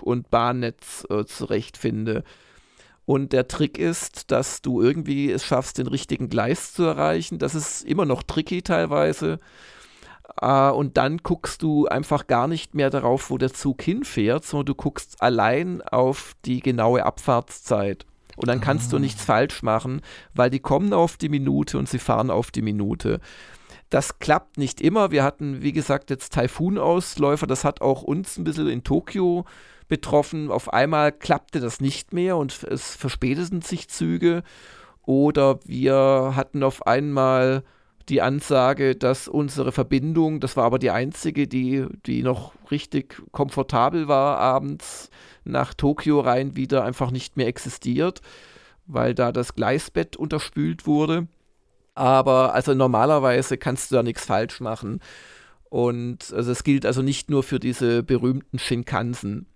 [0.00, 2.24] und Bahnnetz äh, zurechtfinde.
[3.04, 7.38] Und der Trick ist, dass du irgendwie es schaffst, den richtigen Gleis zu erreichen.
[7.38, 9.40] Das ist immer noch tricky teilweise.
[10.42, 14.66] Uh, und dann guckst du einfach gar nicht mehr darauf, wo der Zug hinfährt, sondern
[14.66, 18.06] du guckst allein auf die genaue Abfahrtszeit.
[18.36, 18.90] Und dann kannst ah.
[18.92, 20.00] du nichts falsch machen,
[20.32, 23.20] weil die kommen auf die Minute und sie fahren auf die Minute.
[23.90, 25.10] Das klappt nicht immer.
[25.10, 27.46] Wir hatten, wie gesagt, jetzt Taifunausläufer.
[27.46, 29.44] Das hat auch uns ein bisschen in Tokio
[29.88, 30.50] betroffen.
[30.50, 34.42] Auf einmal klappte das nicht mehr und es verspäteten sich Züge.
[35.02, 37.64] Oder wir hatten auf einmal
[38.10, 44.08] die Ansage, dass unsere Verbindung, das war aber die einzige, die, die noch richtig komfortabel
[44.08, 45.10] war abends,
[45.44, 48.20] nach Tokio rein wieder einfach nicht mehr existiert,
[48.86, 51.28] weil da das Gleisbett unterspült wurde.
[51.94, 55.00] Aber also normalerweise kannst du da nichts falsch machen.
[55.68, 59.46] Und also es gilt also nicht nur für diese berühmten Shinkansen.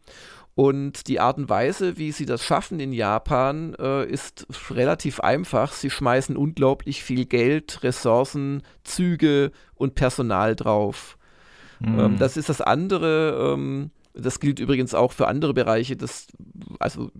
[0.57, 5.72] Und die Art und Weise, wie sie das schaffen in Japan, äh, ist relativ einfach.
[5.72, 11.18] Sie schmeißen unglaublich viel Geld, Ressourcen, Züge und Personal drauf.
[11.80, 11.98] Mhm.
[11.98, 13.52] Ähm, das ist das andere.
[13.55, 15.96] Ähm, das gilt übrigens auch für andere Bereiche.
[15.96, 16.28] Das,
[16.78, 17.11] also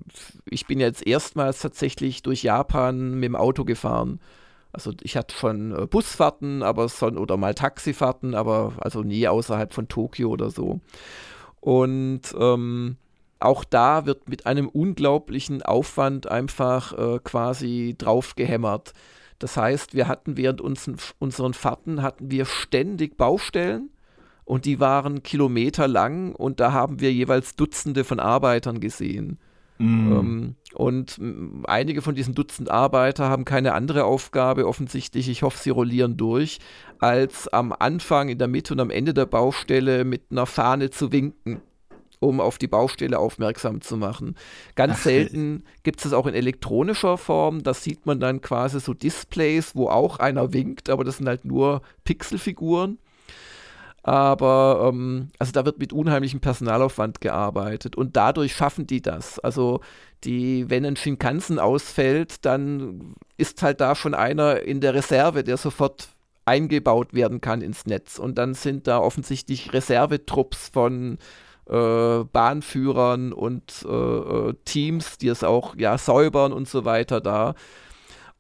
[0.49, 4.21] ich bin jetzt erstmals tatsächlich durch Japan mit dem Auto gefahren.
[4.73, 9.75] Also ich hatte schon äh, Busfahrten, aber son oder mal Taxifahrten, aber also nie außerhalb
[9.75, 10.81] von Tokio oder so.
[11.61, 12.97] Und ähm,
[13.45, 18.93] auch da wird mit einem unglaublichen Aufwand einfach äh, quasi draufgehämmert.
[19.39, 23.91] Das heißt, wir hatten während uns, unseren Fahrten hatten wir ständig Baustellen
[24.45, 29.39] und die waren Kilometer lang und da haben wir jeweils Dutzende von Arbeitern gesehen.
[29.79, 30.55] Mm.
[30.75, 31.21] Und
[31.65, 36.61] einige von diesen Dutzend Arbeiter haben keine andere Aufgabe, offensichtlich, ich hoffe, sie rollieren durch,
[37.01, 41.11] als am Anfang, in der Mitte und am Ende der Baustelle mit einer Fahne zu
[41.11, 41.61] winken
[42.25, 44.37] um auf die Baustelle aufmerksam zu machen.
[44.75, 47.63] Ganz Ach, selten gibt es das auch in elektronischer Form.
[47.63, 51.45] Das sieht man dann quasi so Displays, wo auch einer winkt, aber das sind halt
[51.45, 52.99] nur Pixelfiguren.
[54.03, 59.39] Aber ähm, also da wird mit unheimlichem Personalaufwand gearbeitet und dadurch schaffen die das.
[59.39, 59.81] Also
[60.25, 65.57] die, wenn ein Shinkansen ausfällt, dann ist halt da schon einer in der Reserve, der
[65.57, 66.09] sofort
[66.45, 68.19] eingebaut werden kann ins Netz.
[68.19, 71.19] Und dann sind da offensichtlich Reservetrupps von
[71.69, 77.55] äh, Bahnführern und äh, äh, Teams, die es auch ja säubern und so weiter da.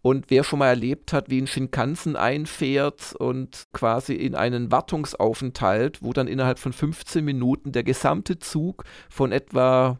[0.02, 6.02] Und wer schon mal erlebt hat, wie ein Shinkansen einfährt und quasi in einen Wartungsaufenthalt,
[6.02, 9.98] wo dann innerhalb von 15 Minuten der gesamte Zug von etwa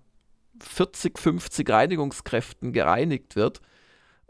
[0.60, 3.62] 40, 50 Reinigungskräften gereinigt wird,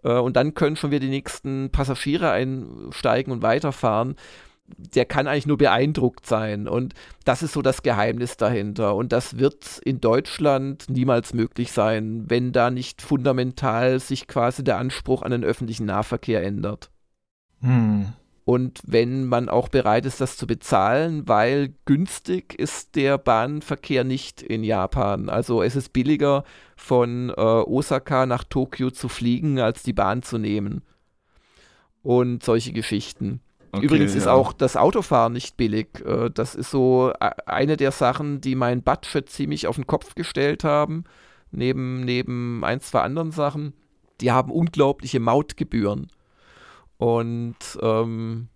[0.04, 4.14] äh, und dann können schon wieder die nächsten Passagiere einsteigen und weiterfahren
[4.66, 6.66] der kann eigentlich nur beeindruckt sein.
[6.68, 6.94] Und
[7.24, 8.94] das ist so das Geheimnis dahinter.
[8.94, 14.78] Und das wird in Deutschland niemals möglich sein, wenn da nicht fundamental sich quasi der
[14.78, 16.90] Anspruch an den öffentlichen Nahverkehr ändert.
[17.60, 18.12] Hm.
[18.46, 24.42] Und wenn man auch bereit ist, das zu bezahlen, weil günstig ist der Bahnverkehr nicht
[24.42, 25.30] in Japan.
[25.30, 26.44] Also es ist billiger
[26.76, 30.82] von äh, Osaka nach Tokio zu fliegen, als die Bahn zu nehmen.
[32.02, 33.40] Und solche Geschichten.
[33.74, 35.88] Okay, Übrigens ist auch das Autofahren nicht billig.
[36.04, 40.14] Äh, das ist so äh, eine der Sachen, die mein Budget ziemlich auf den Kopf
[40.14, 41.04] gestellt haben,
[41.50, 43.74] neben, neben ein, zwei anderen Sachen.
[44.20, 46.08] Die haben unglaubliche Mautgebühren.
[46.98, 48.48] Und ähm,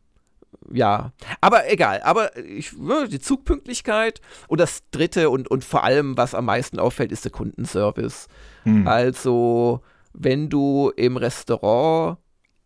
[0.72, 2.00] ja, aber egal.
[2.02, 2.72] Aber ich,
[3.10, 7.32] die Zugpünktlichkeit und das dritte und, und vor allem, was am meisten auffällt, ist der
[7.32, 8.28] Kundenservice.
[8.64, 8.86] Hm.
[8.86, 12.18] Also, wenn du im Restaurant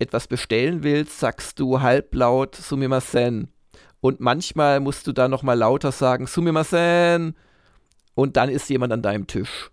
[0.02, 3.48] etwas bestellen willst, sagst du halblaut Sumimasen.
[4.00, 7.34] Und manchmal musst du da nochmal lauter sagen Sumimasen.
[8.14, 9.70] Und dann ist jemand an deinem Tisch.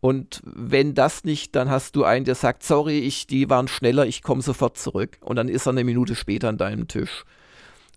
[0.00, 4.04] Und wenn das nicht, dann hast du einen, der sagt, sorry, ich, die waren schneller,
[4.06, 5.18] ich komme sofort zurück.
[5.20, 7.24] Und dann ist er eine Minute später an deinem Tisch.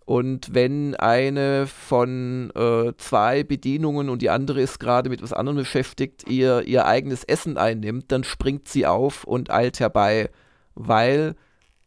[0.05, 5.57] Und wenn eine von äh, zwei Bedienungen und die andere ist gerade mit was anderem
[5.57, 10.29] beschäftigt, ihr, ihr eigenes Essen einnimmt, dann springt sie auf und eilt herbei,
[10.75, 11.36] weil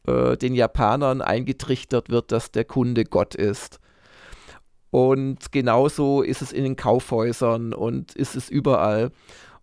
[0.09, 3.79] äh, den Japanern eingetrichtert wird, dass der Kunde Gott ist.
[4.91, 9.11] Und genauso ist es in den Kaufhäusern und ist es überall.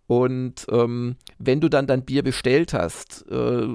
[0.07, 3.67] Und ähm, wenn du dann dein Bier bestellt hast, äh,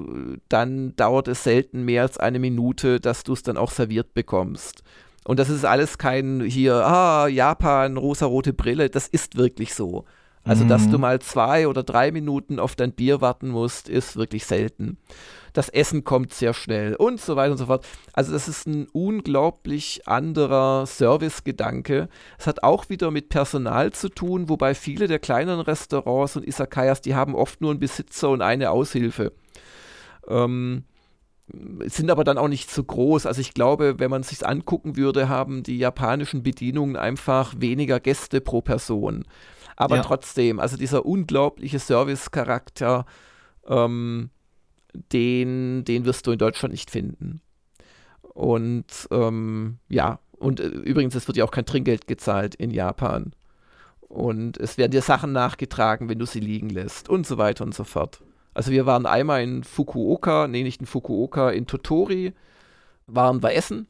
[0.47, 4.83] dann dauert es selten mehr als eine Minute, dass du es dann auch serviert bekommst.
[5.25, 10.05] Und das ist alles kein hier, ah, Japan, rosarote Brille, das ist wirklich so.
[10.43, 10.69] Also, mhm.
[10.69, 14.97] dass du mal zwei oder drei Minuten auf dein Bier warten musst, ist wirklich selten
[15.53, 17.85] das Essen kommt sehr schnell und so weiter und so fort.
[18.13, 22.09] Also das ist ein unglaublich anderer Servicegedanke.
[22.37, 27.01] Es hat auch wieder mit Personal zu tun, wobei viele der kleineren Restaurants und Isakayas,
[27.01, 29.33] die haben oft nur einen Besitzer und eine Aushilfe.
[30.27, 30.83] Ähm,
[31.85, 33.25] sind aber dann auch nicht so groß.
[33.25, 38.39] Also ich glaube, wenn man sich angucken würde, haben die japanischen Bedienungen einfach weniger Gäste
[38.39, 39.25] pro Person.
[39.75, 40.01] Aber ja.
[40.01, 43.05] trotzdem, also dieser unglaubliche Service-Charakter,
[43.67, 44.29] ähm,
[45.11, 47.41] den, den wirst du in Deutschland nicht finden.
[48.21, 53.33] Und ähm, ja, und äh, übrigens, es wird ja auch kein Trinkgeld gezahlt in Japan.
[54.01, 57.73] Und es werden dir Sachen nachgetragen, wenn du sie liegen lässt und so weiter und
[57.73, 58.21] so fort.
[58.53, 62.33] Also wir waren einmal in Fukuoka, nee, nicht in Fukuoka, in Totori,
[63.07, 63.87] waren wir essen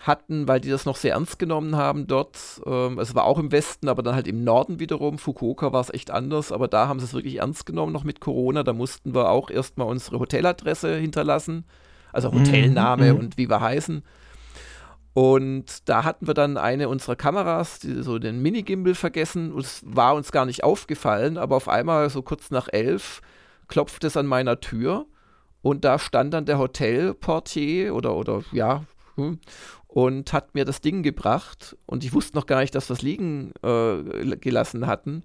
[0.00, 2.60] hatten, weil die das noch sehr ernst genommen haben dort.
[2.64, 5.18] Ähm, es war auch im Westen, aber dann halt im Norden wiederum.
[5.18, 8.20] Fukuoka war es echt anders, aber da haben sie es wirklich ernst genommen, noch mit
[8.20, 8.62] Corona.
[8.62, 11.64] Da mussten wir auch erstmal unsere Hoteladresse hinterlassen,
[12.12, 13.20] also mhm, Hotelname mhm.
[13.20, 14.02] und wie wir heißen.
[15.12, 19.56] Und da hatten wir dann eine unserer Kameras, die, so den Mini-Gimbal vergessen.
[19.58, 23.20] Es war uns gar nicht aufgefallen, aber auf einmal, so kurz nach elf,
[23.68, 25.06] klopfte es an meiner Tür.
[25.62, 28.84] Und da stand dann der Hotelportier oder, oder ja,
[29.16, 29.40] hm,
[29.90, 33.02] und hat mir das Ding gebracht und ich wusste noch gar nicht, dass wir es
[33.02, 35.24] liegen äh, gelassen hatten.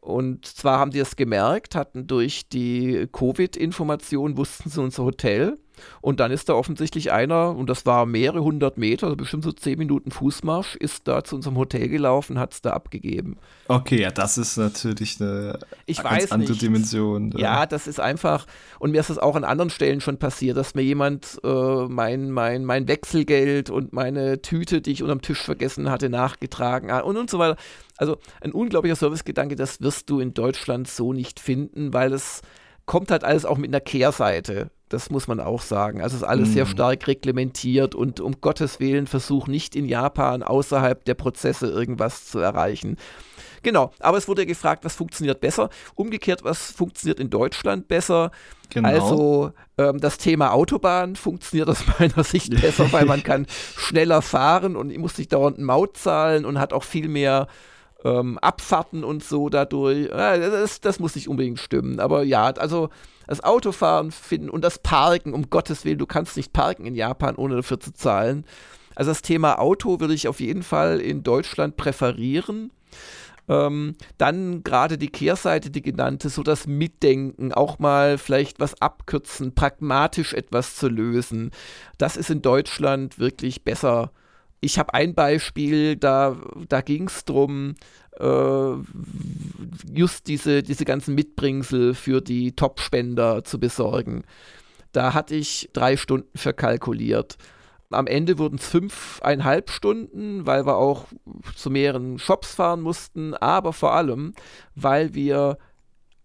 [0.00, 5.58] Und zwar haben die es gemerkt, hatten durch die Covid-Information, wussten sie unser Hotel
[6.00, 9.52] und dann ist da offensichtlich einer, und das war mehrere hundert Meter, also bestimmt so
[9.52, 13.36] zehn Minuten Fußmarsch, ist da zu unserem Hotel gelaufen, hat es da abgegeben.
[13.68, 16.62] Okay, ja, das ist natürlich eine ich ganz andere nicht.
[16.62, 17.32] Dimension.
[17.32, 17.38] Ja.
[17.38, 17.66] ja.
[17.66, 18.46] das ist einfach,
[18.78, 22.30] und mir ist das auch an anderen Stellen schon passiert, dass mir jemand äh, mein,
[22.30, 27.16] mein, mein Wechselgeld und meine Tüte, die ich unterm Tisch vergessen hatte, nachgetragen hat und,
[27.16, 27.56] und so weiter.
[27.96, 32.42] Also ein unglaublicher Servicegedanke, das wirst du in Deutschland so nicht finden, weil es
[32.84, 34.70] kommt halt alles auch mit einer Kehrseite.
[34.88, 36.00] Das muss man auch sagen.
[36.00, 36.52] Also es ist alles mm.
[36.52, 36.70] sehr mhm.
[36.70, 42.38] stark reglementiert und um Gottes Willen versuch nicht in Japan außerhalb der Prozesse irgendwas zu
[42.38, 42.96] erreichen.
[43.62, 45.70] Genau, aber es wurde gefragt, was funktioniert besser.
[45.96, 48.30] Umgekehrt, was funktioniert in Deutschland besser?
[48.70, 48.88] Genau.
[48.88, 54.76] Also ähm, das Thema Autobahn funktioniert aus meiner Sicht besser, weil man kann schneller fahren
[54.76, 57.48] und muss nicht dauernd Maut zahlen und hat auch viel mehr
[58.04, 60.10] ähm, Abfahrten und so dadurch.
[60.10, 61.98] Äh, das, das muss nicht unbedingt stimmen.
[61.98, 62.90] Aber ja, also
[63.26, 67.36] das Autofahren finden und das Parken, um Gottes Willen, du kannst nicht parken in Japan,
[67.36, 68.44] ohne dafür zu zahlen.
[68.94, 72.72] Also das Thema Auto würde ich auf jeden Fall in Deutschland präferieren.
[73.48, 79.54] Ähm, dann gerade die Kehrseite, die genannte, so das Mitdenken, auch mal vielleicht was abkürzen,
[79.54, 81.52] pragmatisch etwas zu lösen.
[81.98, 84.10] Das ist in Deutschland wirklich besser.
[84.60, 86.36] Ich habe ein Beispiel, da,
[86.68, 87.74] da ging es darum,
[88.18, 88.74] äh,
[89.92, 94.24] just diese, diese ganzen Mitbringsel für die Top-Spender zu besorgen.
[94.92, 97.36] Da hatte ich drei Stunden verkalkuliert.
[97.90, 101.06] Am Ende wurden es fünfeinhalb Stunden, weil wir auch
[101.54, 104.34] zu mehreren Shops fahren mussten, aber vor allem,
[104.74, 105.58] weil wir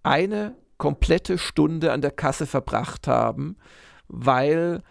[0.02, 3.58] eine komplette Stunde an der Kasse verbracht haben,
[4.08, 4.82] weil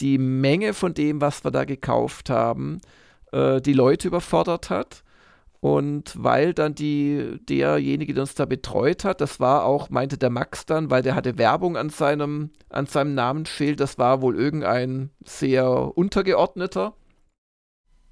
[0.00, 2.80] die Menge von dem, was wir da gekauft haben,
[3.32, 5.02] äh, die Leute überfordert hat.
[5.60, 10.30] Und weil dann die, derjenige, der uns da betreut hat, das war auch, meinte der
[10.30, 15.10] Max dann, weil der hatte Werbung an seinem, an seinem Namensschild, das war wohl irgendein
[15.24, 16.94] sehr untergeordneter.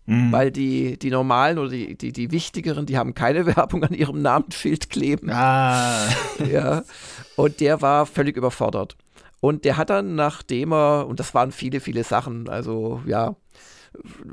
[0.07, 0.33] Mhm.
[0.33, 4.23] Weil die, die normalen oder die, die, die wichtigeren, die haben keine Werbung an ihrem
[4.23, 5.31] Namensschild kleben.
[5.31, 6.09] Ah.
[6.51, 6.83] ja.
[7.37, 8.97] Und der war völlig überfordert.
[9.41, 13.37] Und der hat dann, nachdem er, und das waren viele, viele Sachen, also ja,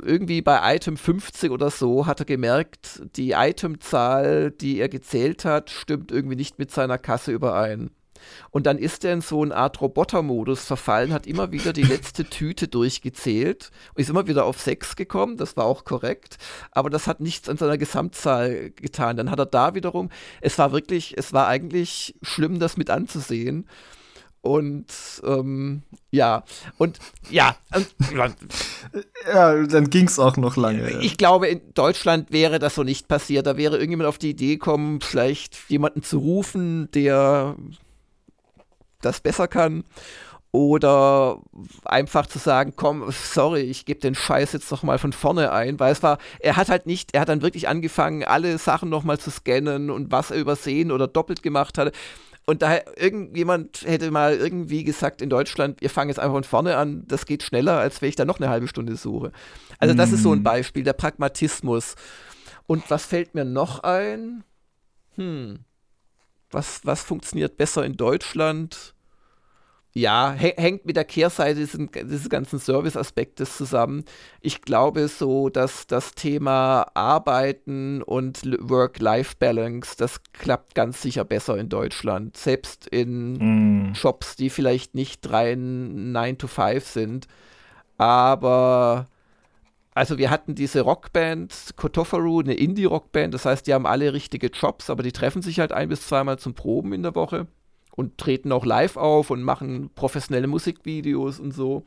[0.01, 5.69] irgendwie bei Item 50 oder so hat er gemerkt, die Itemzahl, die er gezählt hat,
[5.69, 7.91] stimmt irgendwie nicht mit seiner Kasse überein.
[8.51, 12.23] Und dann ist er in so eine Art Robotermodus verfallen, hat immer wieder die letzte
[12.23, 16.37] Tüte durchgezählt und ist immer wieder auf 6 gekommen, das war auch korrekt,
[16.71, 19.17] aber das hat nichts an seiner Gesamtzahl getan.
[19.17, 20.09] Dann hat er da wiederum,
[20.41, 23.67] es war wirklich, es war eigentlich schlimm, das mit anzusehen.
[24.43, 24.87] Und
[25.25, 26.43] ähm, ja,
[26.77, 27.55] und ja.
[29.25, 30.99] ja, dann ging es auch noch lange.
[30.99, 33.47] Ich glaube, in Deutschland wäre das so nicht passiert.
[33.47, 37.55] Da wäre irgendjemand auf die Idee gekommen, vielleicht jemanden zu rufen, der
[38.99, 39.85] das besser kann.
[40.51, 41.39] Oder
[41.85, 45.79] einfach zu sagen, komm, sorry, ich gebe den Scheiß jetzt noch mal von vorne ein,
[45.79, 49.05] weil es war, er hat halt nicht, er hat dann wirklich angefangen, alle Sachen noch
[49.05, 51.93] mal zu scannen und was er übersehen oder doppelt gemacht hatte.
[52.45, 56.75] Und daher irgendjemand hätte mal irgendwie gesagt in Deutschland, wir fangen jetzt einfach von vorne
[56.75, 59.31] an, das geht schneller, als wenn ich da noch eine halbe Stunde suche.
[59.79, 60.13] Also das mm.
[60.15, 60.43] ist so ein mhm.
[60.43, 61.95] Beispiel, der Pragmatismus.
[62.67, 64.43] Und was fällt mir noch ein?
[65.15, 65.59] Hm.
[66.51, 68.92] Was, was funktioniert besser in Deutschland?
[69.95, 74.05] Ja, hängt mit der Kehrseite diesen, dieses ganzen Service-Aspektes zusammen.
[74.41, 81.69] Ich glaube so, dass das Thema Arbeiten und Work-Life-Balance, das klappt ganz sicher besser in
[81.69, 82.35] Deutschland.
[82.37, 83.93] Selbst in mm.
[83.93, 87.27] Jobs, die vielleicht nicht rein 9 to 5 sind.
[87.99, 89.07] Aber
[89.93, 94.89] also wir hatten diese Rockband, Kotofaru, eine Indie-Rockband, das heißt, die haben alle richtige Jobs,
[94.89, 97.45] aber die treffen sich halt ein bis zweimal zum Proben in der Woche
[97.95, 101.85] und treten auch live auf und machen professionelle Musikvideos und so.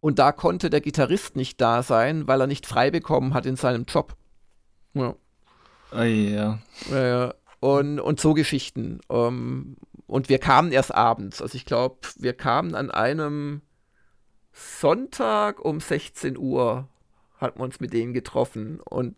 [0.00, 3.56] Und da konnte der Gitarrist nicht da sein, weil er nicht frei bekommen hat in
[3.56, 4.16] seinem Job.
[4.94, 5.14] Ja.
[5.92, 6.58] Oh, ja.
[6.90, 9.00] ja und, und so Geschichten.
[9.08, 11.40] Um, ähm, und wir kamen erst abends.
[11.40, 13.60] Also ich glaube, wir kamen an einem
[14.52, 16.88] Sonntag um 16 Uhr,
[17.38, 18.80] hatten wir uns mit denen getroffen.
[18.80, 19.14] Und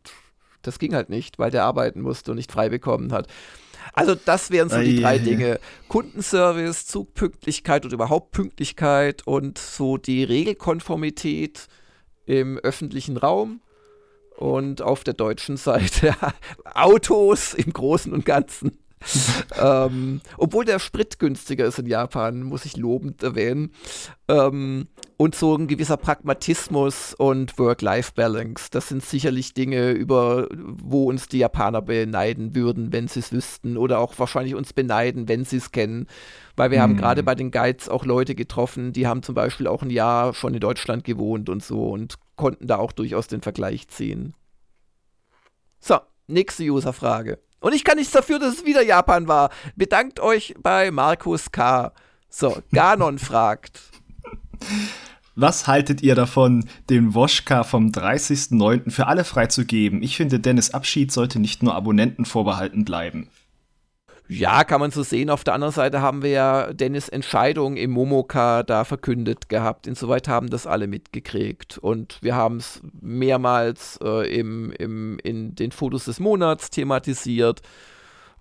[0.60, 3.28] das ging halt nicht, weil der arbeiten musste und nicht frei bekommen hat.
[3.92, 5.60] Also das wären so die drei Dinge.
[5.88, 11.68] Kundenservice, Zugpünktlichkeit und überhaupt Pünktlichkeit und so die Regelkonformität
[12.26, 13.60] im öffentlichen Raum
[14.36, 16.14] und auf der deutschen Seite
[16.74, 18.81] Autos im Großen und Ganzen.
[19.60, 23.72] ähm, obwohl der Sprit günstiger ist in Japan, muss ich lobend erwähnen.
[24.28, 28.70] Ähm, und so ein gewisser Pragmatismus und Work-Life-Balance.
[28.72, 33.76] Das sind sicherlich Dinge, über wo uns die Japaner beneiden würden, wenn sie es wüssten.
[33.76, 36.08] Oder auch wahrscheinlich uns beneiden, wenn sie es kennen.
[36.56, 36.82] Weil wir hm.
[36.82, 40.34] haben gerade bei den Guides auch Leute getroffen, die haben zum Beispiel auch ein Jahr
[40.34, 44.34] schon in Deutschland gewohnt und so und konnten da auch durchaus den Vergleich ziehen.
[45.78, 47.38] So, nächste User-Frage.
[47.62, 49.50] Und ich kann nichts dafür, dass es wieder Japan war.
[49.76, 51.92] Bedankt euch bei Markus K.
[52.28, 53.80] So, Ganon fragt.
[55.34, 58.90] Was haltet ihr davon, den Woschka vom 30.09.
[58.90, 60.02] für alle freizugeben?
[60.02, 63.28] Ich finde, Dennis Abschied sollte nicht nur Abonnenten vorbehalten bleiben.
[64.28, 65.30] Ja, kann man so sehen.
[65.30, 69.86] Auf der anderen Seite haben wir ja Dennis Entscheidung im Momoka da verkündet gehabt.
[69.86, 71.78] Insoweit haben das alle mitgekriegt.
[71.78, 77.60] Und wir haben es mehrmals äh, im, im, in den Fotos des Monats thematisiert.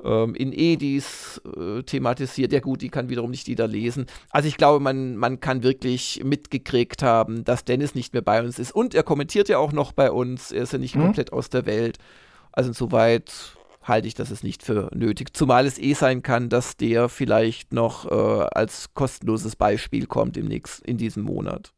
[0.03, 2.53] Ähm, in Edis äh, thematisiert.
[2.53, 4.05] Ja gut, die kann wiederum nicht jeder lesen.
[4.29, 8.59] Also ich glaube, man, man kann wirklich mitgekriegt haben, dass Dennis nicht mehr bei uns
[8.59, 8.71] ist.
[8.73, 10.51] Und er kommentiert ja auch noch bei uns.
[10.51, 11.01] Er ist ja nicht mhm.
[11.01, 11.97] komplett aus der Welt.
[12.51, 15.35] Also insoweit halte ich das nicht für nötig.
[15.35, 20.47] Zumal es eh sein kann, dass der vielleicht noch äh, als kostenloses Beispiel kommt im
[20.47, 21.73] nächsten, in diesem Monat.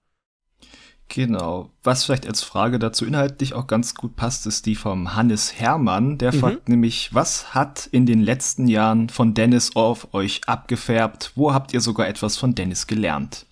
[1.09, 1.69] Genau.
[1.83, 6.17] Was vielleicht als Frage dazu inhaltlich auch ganz gut passt, ist die vom Hannes Hermann.
[6.17, 6.39] Der mhm.
[6.39, 11.33] fragt nämlich, was hat in den letzten Jahren von Dennis auf euch abgefärbt?
[11.35, 13.45] Wo habt ihr sogar etwas von Dennis gelernt?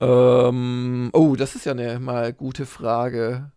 [0.00, 3.50] Ähm, oh, das ist ja eine mal gute Frage.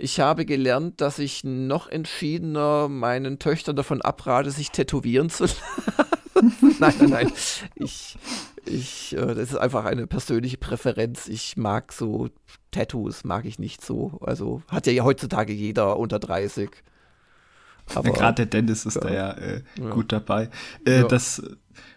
[0.00, 5.60] Ich habe gelernt, dass ich noch entschiedener meinen Töchtern davon abrate, sich tätowieren zu lassen.
[6.78, 7.32] nein, nein, nein.
[7.74, 8.16] Ich,
[8.64, 11.28] Ich, äh, das ist einfach eine persönliche Präferenz.
[11.28, 12.28] Ich mag so
[12.70, 14.18] Tattoos, mag ich nicht so.
[14.20, 16.70] Also hat ja heutzutage jeder unter 30.
[17.94, 19.00] Aber gerade der Dennis ist ja.
[19.00, 20.48] da ja, äh, ja, gut dabei.
[20.86, 21.08] Äh, ja.
[21.08, 21.42] Das,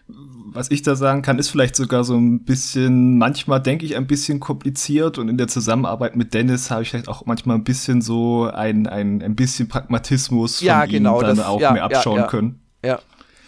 [0.06, 4.06] was ich da sagen kann, ist vielleicht sogar so ein bisschen, manchmal denke ich ein
[4.06, 8.02] bisschen kompliziert und in der Zusammenarbeit mit Dennis habe ich vielleicht auch manchmal ein bisschen
[8.02, 12.26] so ein, ein, ein bisschen Pragmatismus von ja, genau, ihm dann das, auch mehr abschauen
[12.26, 12.60] können.
[12.84, 13.00] Ja,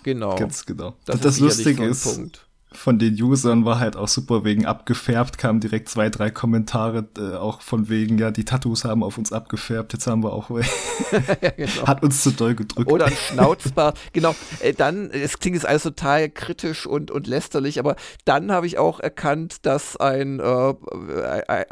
[0.02, 0.34] genau.
[0.36, 0.94] Ganz genau.
[1.04, 2.45] Das, das Lustige so ist, Punkt
[2.76, 7.36] von den Usern war halt auch super wegen abgefärbt, kamen direkt zwei, drei Kommentare, äh,
[7.36, 10.50] auch von wegen, ja, die Tattoos haben auf uns abgefärbt, jetzt haben wir auch,
[11.42, 11.86] ja, genau.
[11.86, 12.90] hat uns zu doll gedrückt.
[12.90, 17.78] Oder ein Schnauzbart, genau, äh, dann, es klingt jetzt alles total kritisch und, und lästerlich,
[17.78, 21.64] aber dann habe ich auch erkannt, dass ein, äh, äh, äh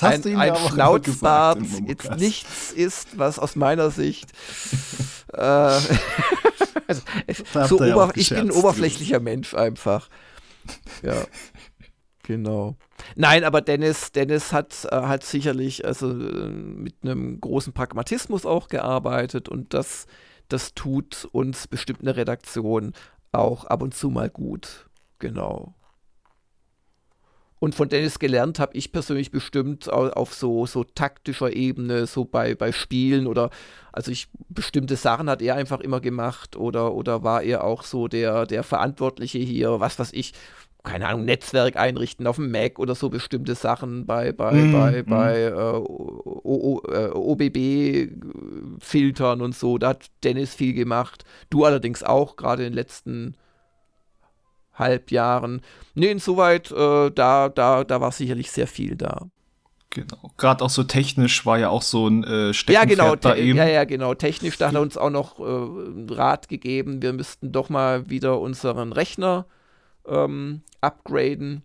[0.00, 4.30] ein, ein Schnauzbart jetzt nichts ist, was aus meiner Sicht
[5.32, 5.40] äh,
[6.86, 7.02] also,
[7.66, 9.20] so ober ich bin ein oberflächlicher.
[9.20, 10.08] Mensch einfach.
[11.02, 11.14] Ja.
[12.24, 12.76] Genau.
[13.16, 19.48] Nein, aber Dennis, Dennis hat, äh, hat sicherlich also mit einem großen Pragmatismus auch gearbeitet
[19.48, 20.06] und das,
[20.46, 22.92] das tut uns bestimmt eine Redaktion
[23.32, 24.86] auch ab und zu mal gut.
[25.18, 25.74] Genau.
[27.62, 32.56] Und von Dennis gelernt habe ich persönlich bestimmt auf so, so taktischer Ebene, so bei,
[32.56, 33.50] bei Spielen oder,
[33.92, 38.08] also ich, bestimmte Sachen hat er einfach immer gemacht oder, oder war er auch so
[38.08, 40.32] der, der Verantwortliche hier, was weiß ich,
[40.82, 45.04] keine Ahnung, Netzwerk einrichten auf dem Mac oder so bestimmte Sachen bei, bei, mm, bei,
[45.04, 45.06] mm.
[45.08, 45.76] bei äh,
[47.14, 48.18] OBB-Filtern
[49.38, 49.78] äh, und so.
[49.78, 51.24] Da hat Dennis viel gemacht.
[51.48, 53.36] Du allerdings auch, gerade in den letzten
[55.10, 55.60] Jahren.
[55.94, 59.26] Nee, insoweit, äh, da, da, da war sicherlich sehr viel da.
[59.90, 60.30] Genau.
[60.38, 63.56] Gerade auch so technisch war ja auch so ein äh, Steckenpferd ja, genau, bei ihm.
[63.56, 64.14] Ja, ja, genau.
[64.14, 68.40] Technisch, da hat er uns auch noch äh, Rat gegeben, wir müssten doch mal wieder
[68.40, 69.46] unseren Rechner
[70.08, 71.62] ähm, upgraden.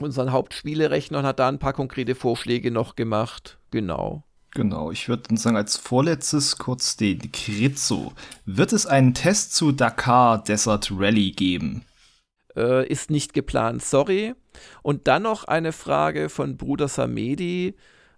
[0.00, 3.58] Unseren Hauptspielerechner und hat da ein paar konkrete Vorschläge noch gemacht.
[3.70, 4.24] Genau.
[4.54, 8.12] Genau, ich würde sagen, als vorletztes kurz den Krizzo.
[8.44, 11.84] Wird es einen Test zu Dakar Desert Rally geben?
[12.54, 14.34] Äh, ist nicht geplant, sorry.
[14.82, 17.74] Und dann noch eine Frage von Bruder Samedi.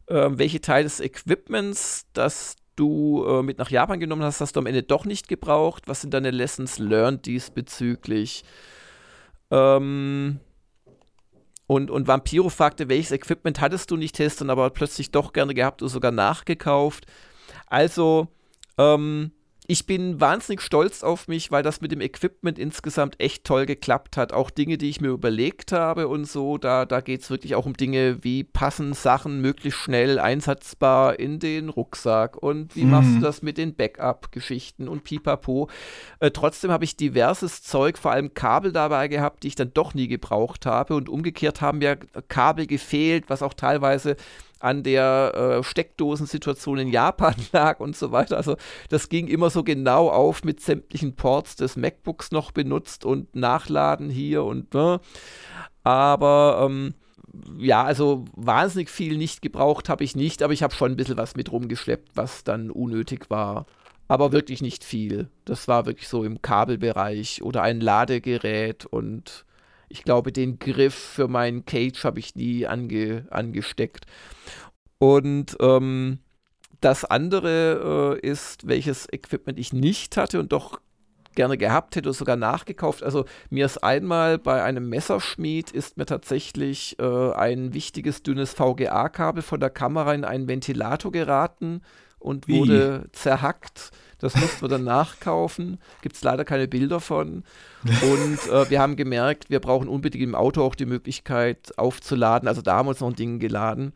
[0.06, 4.60] Äh, welche Teile des Equipments, das du äh, mit nach Japan genommen hast, hast du
[4.60, 5.84] am Ende doch nicht gebraucht?
[5.86, 8.44] Was sind deine Lessons learned diesbezüglich?
[9.52, 10.40] Ähm,
[11.66, 15.82] und, und Vampiro fragte, welches Equipment hattest du nicht testen, aber plötzlich doch gerne gehabt
[15.82, 17.06] oder sogar nachgekauft.
[17.66, 18.28] Also,
[18.78, 19.32] ähm,
[19.66, 24.18] ich bin wahnsinnig stolz auf mich, weil das mit dem Equipment insgesamt echt toll geklappt
[24.18, 24.34] hat.
[24.34, 27.64] Auch Dinge, die ich mir überlegt habe und so, da, da geht es wirklich auch
[27.64, 32.90] um Dinge, wie passen Sachen möglichst schnell einsatzbar in den Rucksack und wie mhm.
[32.90, 35.70] machst du das mit den Backup-Geschichten und pipapo.
[36.20, 39.94] Äh, trotzdem habe ich diverses Zeug, vor allem Kabel dabei gehabt, die ich dann doch
[39.94, 41.96] nie gebraucht habe und umgekehrt haben mir
[42.28, 44.16] Kabel gefehlt, was auch teilweise
[44.64, 48.38] an der äh, Steckdosensituation in Japan lag und so weiter.
[48.38, 48.56] Also
[48.88, 54.08] das ging immer so genau auf mit sämtlichen Ports des MacBooks noch benutzt und Nachladen
[54.08, 55.00] hier und ne.
[55.82, 56.94] Aber ähm,
[57.58, 61.18] ja, also wahnsinnig viel nicht gebraucht habe ich nicht, aber ich habe schon ein bisschen
[61.18, 63.66] was mit rumgeschleppt, was dann unnötig war.
[64.08, 65.28] Aber wirklich nicht viel.
[65.44, 69.44] Das war wirklich so im Kabelbereich oder ein Ladegerät und
[69.94, 74.06] ich glaube, den Griff für meinen Cage habe ich nie ange, angesteckt.
[74.98, 76.18] Und ähm,
[76.80, 80.80] das andere äh, ist, welches Equipment ich nicht hatte und doch
[81.36, 83.04] gerne gehabt hätte oder sogar nachgekauft.
[83.04, 89.42] Also mir ist einmal bei einem Messerschmied ist mir tatsächlich äh, ein wichtiges dünnes VGA-Kabel
[89.42, 91.82] von der Kamera in einen Ventilator geraten
[92.18, 92.58] und Wie?
[92.58, 93.92] wurde zerhackt.
[94.24, 95.78] Das mussten wir dann nachkaufen.
[96.00, 97.44] Gibt es leider keine Bilder von.
[97.84, 102.48] Und äh, wir haben gemerkt, wir brauchen unbedingt im Auto auch die Möglichkeit aufzuladen.
[102.48, 103.92] Also da haben wir uns noch ein Ding geladen.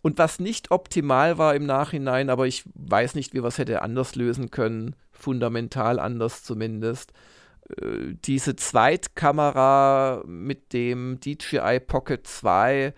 [0.00, 3.82] Und was nicht optimal war im Nachhinein, aber ich weiß nicht, wie wir es hätte
[3.82, 7.12] anders lösen können, fundamental anders zumindest.
[7.68, 12.94] Äh, diese Zweitkamera mit dem DJI Pocket 2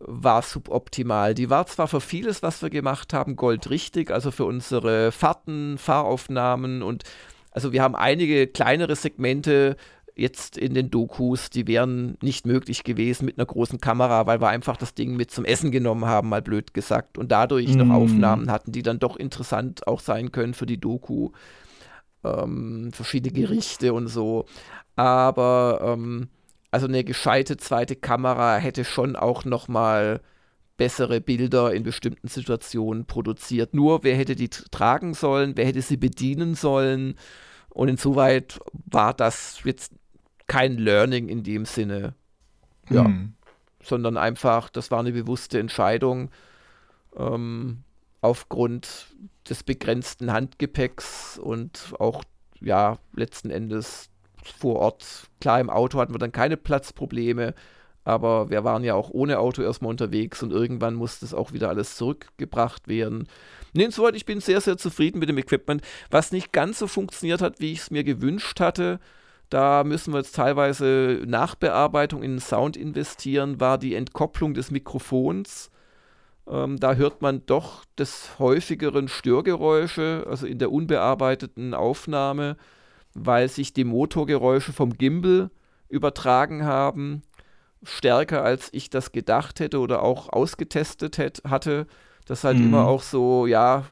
[0.00, 1.34] war suboptimal.
[1.34, 6.82] Die war zwar für vieles, was wir gemacht haben, goldrichtig, also für unsere Fahrten, Fahraufnahmen
[6.82, 7.04] und
[7.50, 9.76] also wir haben einige kleinere Segmente
[10.14, 14.48] jetzt in den Dokus, die wären nicht möglich gewesen mit einer großen Kamera, weil wir
[14.48, 17.78] einfach das Ding mit zum Essen genommen haben, mal blöd gesagt, und dadurch mm.
[17.78, 21.30] noch Aufnahmen hatten, die dann doch interessant auch sein können für die Doku.
[22.24, 24.46] Ähm, verschiedene Gerichte und so.
[24.96, 26.28] Aber ähm,
[26.70, 30.20] also eine gescheite zweite Kamera hätte schon auch noch mal
[30.76, 33.74] bessere Bilder in bestimmten Situationen produziert.
[33.74, 37.16] Nur wer hätte die tragen sollen, wer hätte sie bedienen sollen
[37.70, 39.92] und insoweit war das jetzt
[40.46, 42.14] kein Learning in dem Sinne.
[42.90, 43.04] Ja.
[43.04, 43.34] Hm.
[43.80, 46.30] Sondern einfach, das war eine bewusste Entscheidung
[47.16, 47.84] ähm,
[48.20, 49.14] aufgrund
[49.48, 52.24] des begrenzten Handgepäcks und auch,
[52.60, 54.10] ja, letzten Endes
[54.52, 55.28] vor Ort.
[55.40, 57.54] Klar, im Auto hatten wir dann keine Platzprobleme,
[58.04, 61.68] aber wir waren ja auch ohne Auto erstmal unterwegs und irgendwann musste es auch wieder
[61.68, 63.28] alles zurückgebracht werden.
[63.74, 65.82] Nee, insoweit, ich bin sehr, sehr zufrieden mit dem Equipment.
[66.10, 68.98] Was nicht ganz so funktioniert hat, wie ich es mir gewünscht hatte,
[69.50, 75.70] da müssen wir jetzt teilweise Nachbearbeitung in den Sound investieren, war die Entkopplung des Mikrofons.
[76.46, 82.56] Ähm, da hört man doch des häufigeren Störgeräusche, also in der unbearbeiteten Aufnahme,
[83.24, 85.50] weil sich die Motorgeräusche vom Gimbal
[85.88, 87.22] übertragen haben,
[87.82, 91.86] stärker als ich das gedacht hätte oder auch ausgetestet hätte, hatte.
[92.26, 92.66] Das halt mhm.
[92.66, 93.86] immer auch so, ja,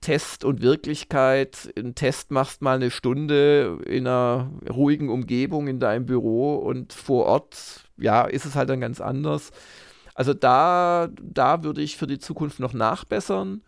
[0.00, 1.72] Test und Wirklichkeit.
[1.76, 7.26] Ein Test machst mal eine Stunde in einer ruhigen Umgebung in deinem Büro und vor
[7.26, 9.50] Ort, ja, ist es halt dann ganz anders.
[10.14, 13.62] Also da, da würde ich für die Zukunft noch nachbessern.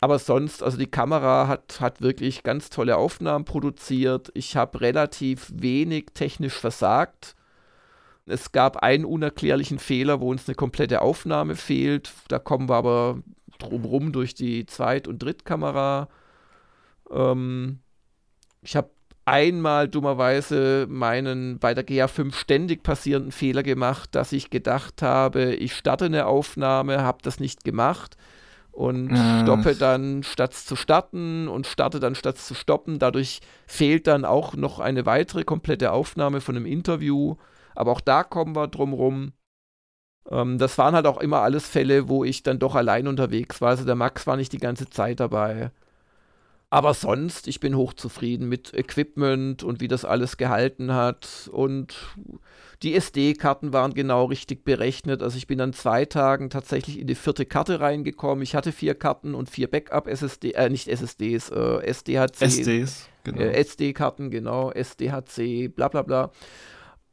[0.00, 4.30] Aber sonst, also die Kamera hat, hat wirklich ganz tolle Aufnahmen produziert.
[4.34, 7.34] Ich habe relativ wenig technisch versagt.
[8.26, 12.12] Es gab einen unerklärlichen Fehler, wo uns eine komplette Aufnahme fehlt.
[12.28, 13.22] Da kommen wir aber
[13.58, 16.08] drumrum durch die Zweit- und Drittkamera.
[17.10, 17.80] Ähm,
[18.62, 18.90] ich habe
[19.24, 25.74] einmal dummerweise meinen bei der GA5 ständig passierenden Fehler gemacht, dass ich gedacht habe, ich
[25.74, 28.16] starte eine Aufnahme, habe das nicht gemacht
[28.78, 29.42] und äh.
[29.42, 33.00] stoppe dann statt zu starten und starte dann statt zu stoppen.
[33.00, 37.34] Dadurch fehlt dann auch noch eine weitere komplette Aufnahme von einem Interview.
[37.74, 39.32] Aber auch da kommen wir drum rum.
[40.30, 43.70] Ähm, das waren halt auch immer alles Fälle, wo ich dann doch allein unterwegs war.
[43.70, 45.72] Also der Max war nicht die ganze Zeit dabei.
[46.70, 51.48] Aber sonst, ich bin hochzufrieden mit Equipment und wie das alles gehalten hat.
[51.50, 51.96] Und
[52.82, 55.22] die SD-Karten waren genau richtig berechnet.
[55.22, 58.42] Also ich bin an zwei Tagen tatsächlich in die vierte Karte reingekommen.
[58.42, 62.44] Ich hatte vier Karten und vier Backup-SSD, äh, nicht SSDs, äh, SDHC.
[62.44, 63.40] SDs, genau.
[63.40, 66.30] Äh, SD-Karten, genau, SDHC, bla bla bla.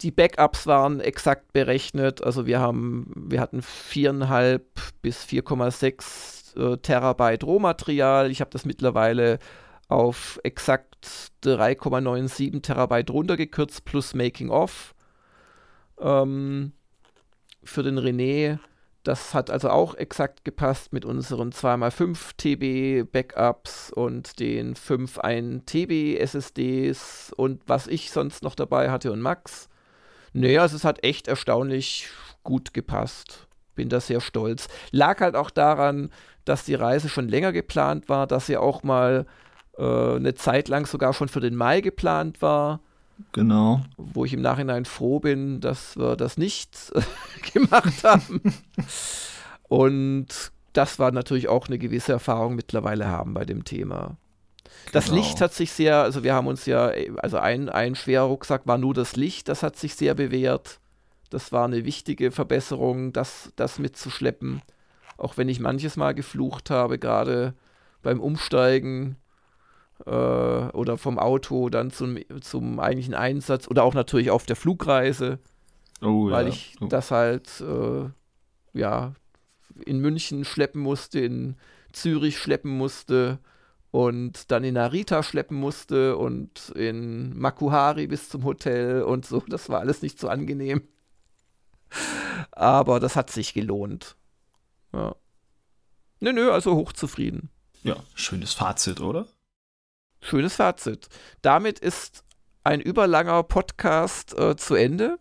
[0.01, 2.22] Die Backups waren exakt berechnet.
[2.22, 4.66] Also wir haben, wir hatten viereinhalb
[5.01, 8.32] bis 4,6 äh, Terabyte Rohmaterial.
[8.32, 9.39] Ich habe das mittlerweile
[9.88, 14.95] auf exakt 3,97 Terabyte runtergekürzt plus Making of.
[15.99, 16.74] Ähm,
[17.64, 18.60] für den René.
[19.03, 25.64] Das hat also auch exakt gepasst mit unseren 2x5 TB Backups und den 5 1
[25.66, 29.70] TB SSDs und was ich sonst noch dabei hatte und Max.
[30.34, 32.10] Naja, also es hat echt erstaunlich
[32.43, 33.47] gut gepasst.
[33.76, 34.68] Bin da sehr stolz.
[34.92, 36.10] Lag halt auch daran,
[36.46, 39.26] dass die Reise schon länger geplant war, dass sie auch mal
[39.78, 42.80] äh, eine Zeit lang sogar schon für den Mai geplant war.
[43.32, 43.82] Genau.
[43.98, 46.92] Wo ich im Nachhinein froh bin, dass wir das nicht
[47.54, 48.42] gemacht haben.
[49.68, 54.18] Und das war natürlich auch eine gewisse Erfahrung mittlerweile haben bei dem Thema.
[54.92, 55.18] Das genau.
[55.18, 58.78] Licht hat sich sehr, also wir haben uns ja, also ein, ein schwerer Rucksack war
[58.78, 60.80] nur das Licht, das hat sich sehr bewährt.
[61.30, 64.62] Das war eine wichtige Verbesserung, das, das mitzuschleppen.
[65.18, 67.54] Auch wenn ich manches Mal geflucht habe, gerade
[68.02, 69.18] beim Umsteigen
[70.06, 75.40] äh, oder vom Auto dann zum, zum eigentlichen Einsatz oder auch natürlich auf der Flugreise.
[76.02, 76.50] Oh, weil ja.
[76.50, 76.88] ich oh.
[76.88, 78.10] das halt äh,
[78.74, 79.14] ja
[79.86, 81.56] in München schleppen musste, in
[81.92, 83.40] Zürich schleppen musste
[83.92, 89.42] und dann in Narita schleppen musste und in Makuhari bis zum Hotel und so.
[89.48, 90.82] Das war alles nicht so angenehm.
[92.52, 94.16] Aber das hat sich gelohnt.
[94.93, 95.16] Ja.
[96.20, 97.50] Nö, nö, also hochzufrieden.
[97.84, 99.28] Ja, schönes Fazit, oder?
[100.22, 101.08] Schönes Fazit.
[101.41, 102.24] Damit ist
[102.64, 105.20] ein überlanger Podcast äh, zu Ende.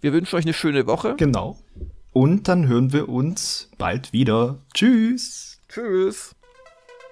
[0.00, 1.16] Wir wünschen euch eine schöne Woche.
[1.16, 1.58] Genau.
[2.12, 4.58] Und dann hören wir uns bald wieder.
[4.74, 5.60] Tschüss.
[5.68, 6.34] Tschüss.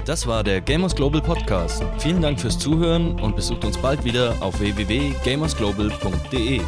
[0.06, 1.84] Das war der Gamers Global Podcast.
[1.98, 6.62] Vielen Dank fürs Zuhören und besucht uns bald wieder auf www.gamersglobal.de.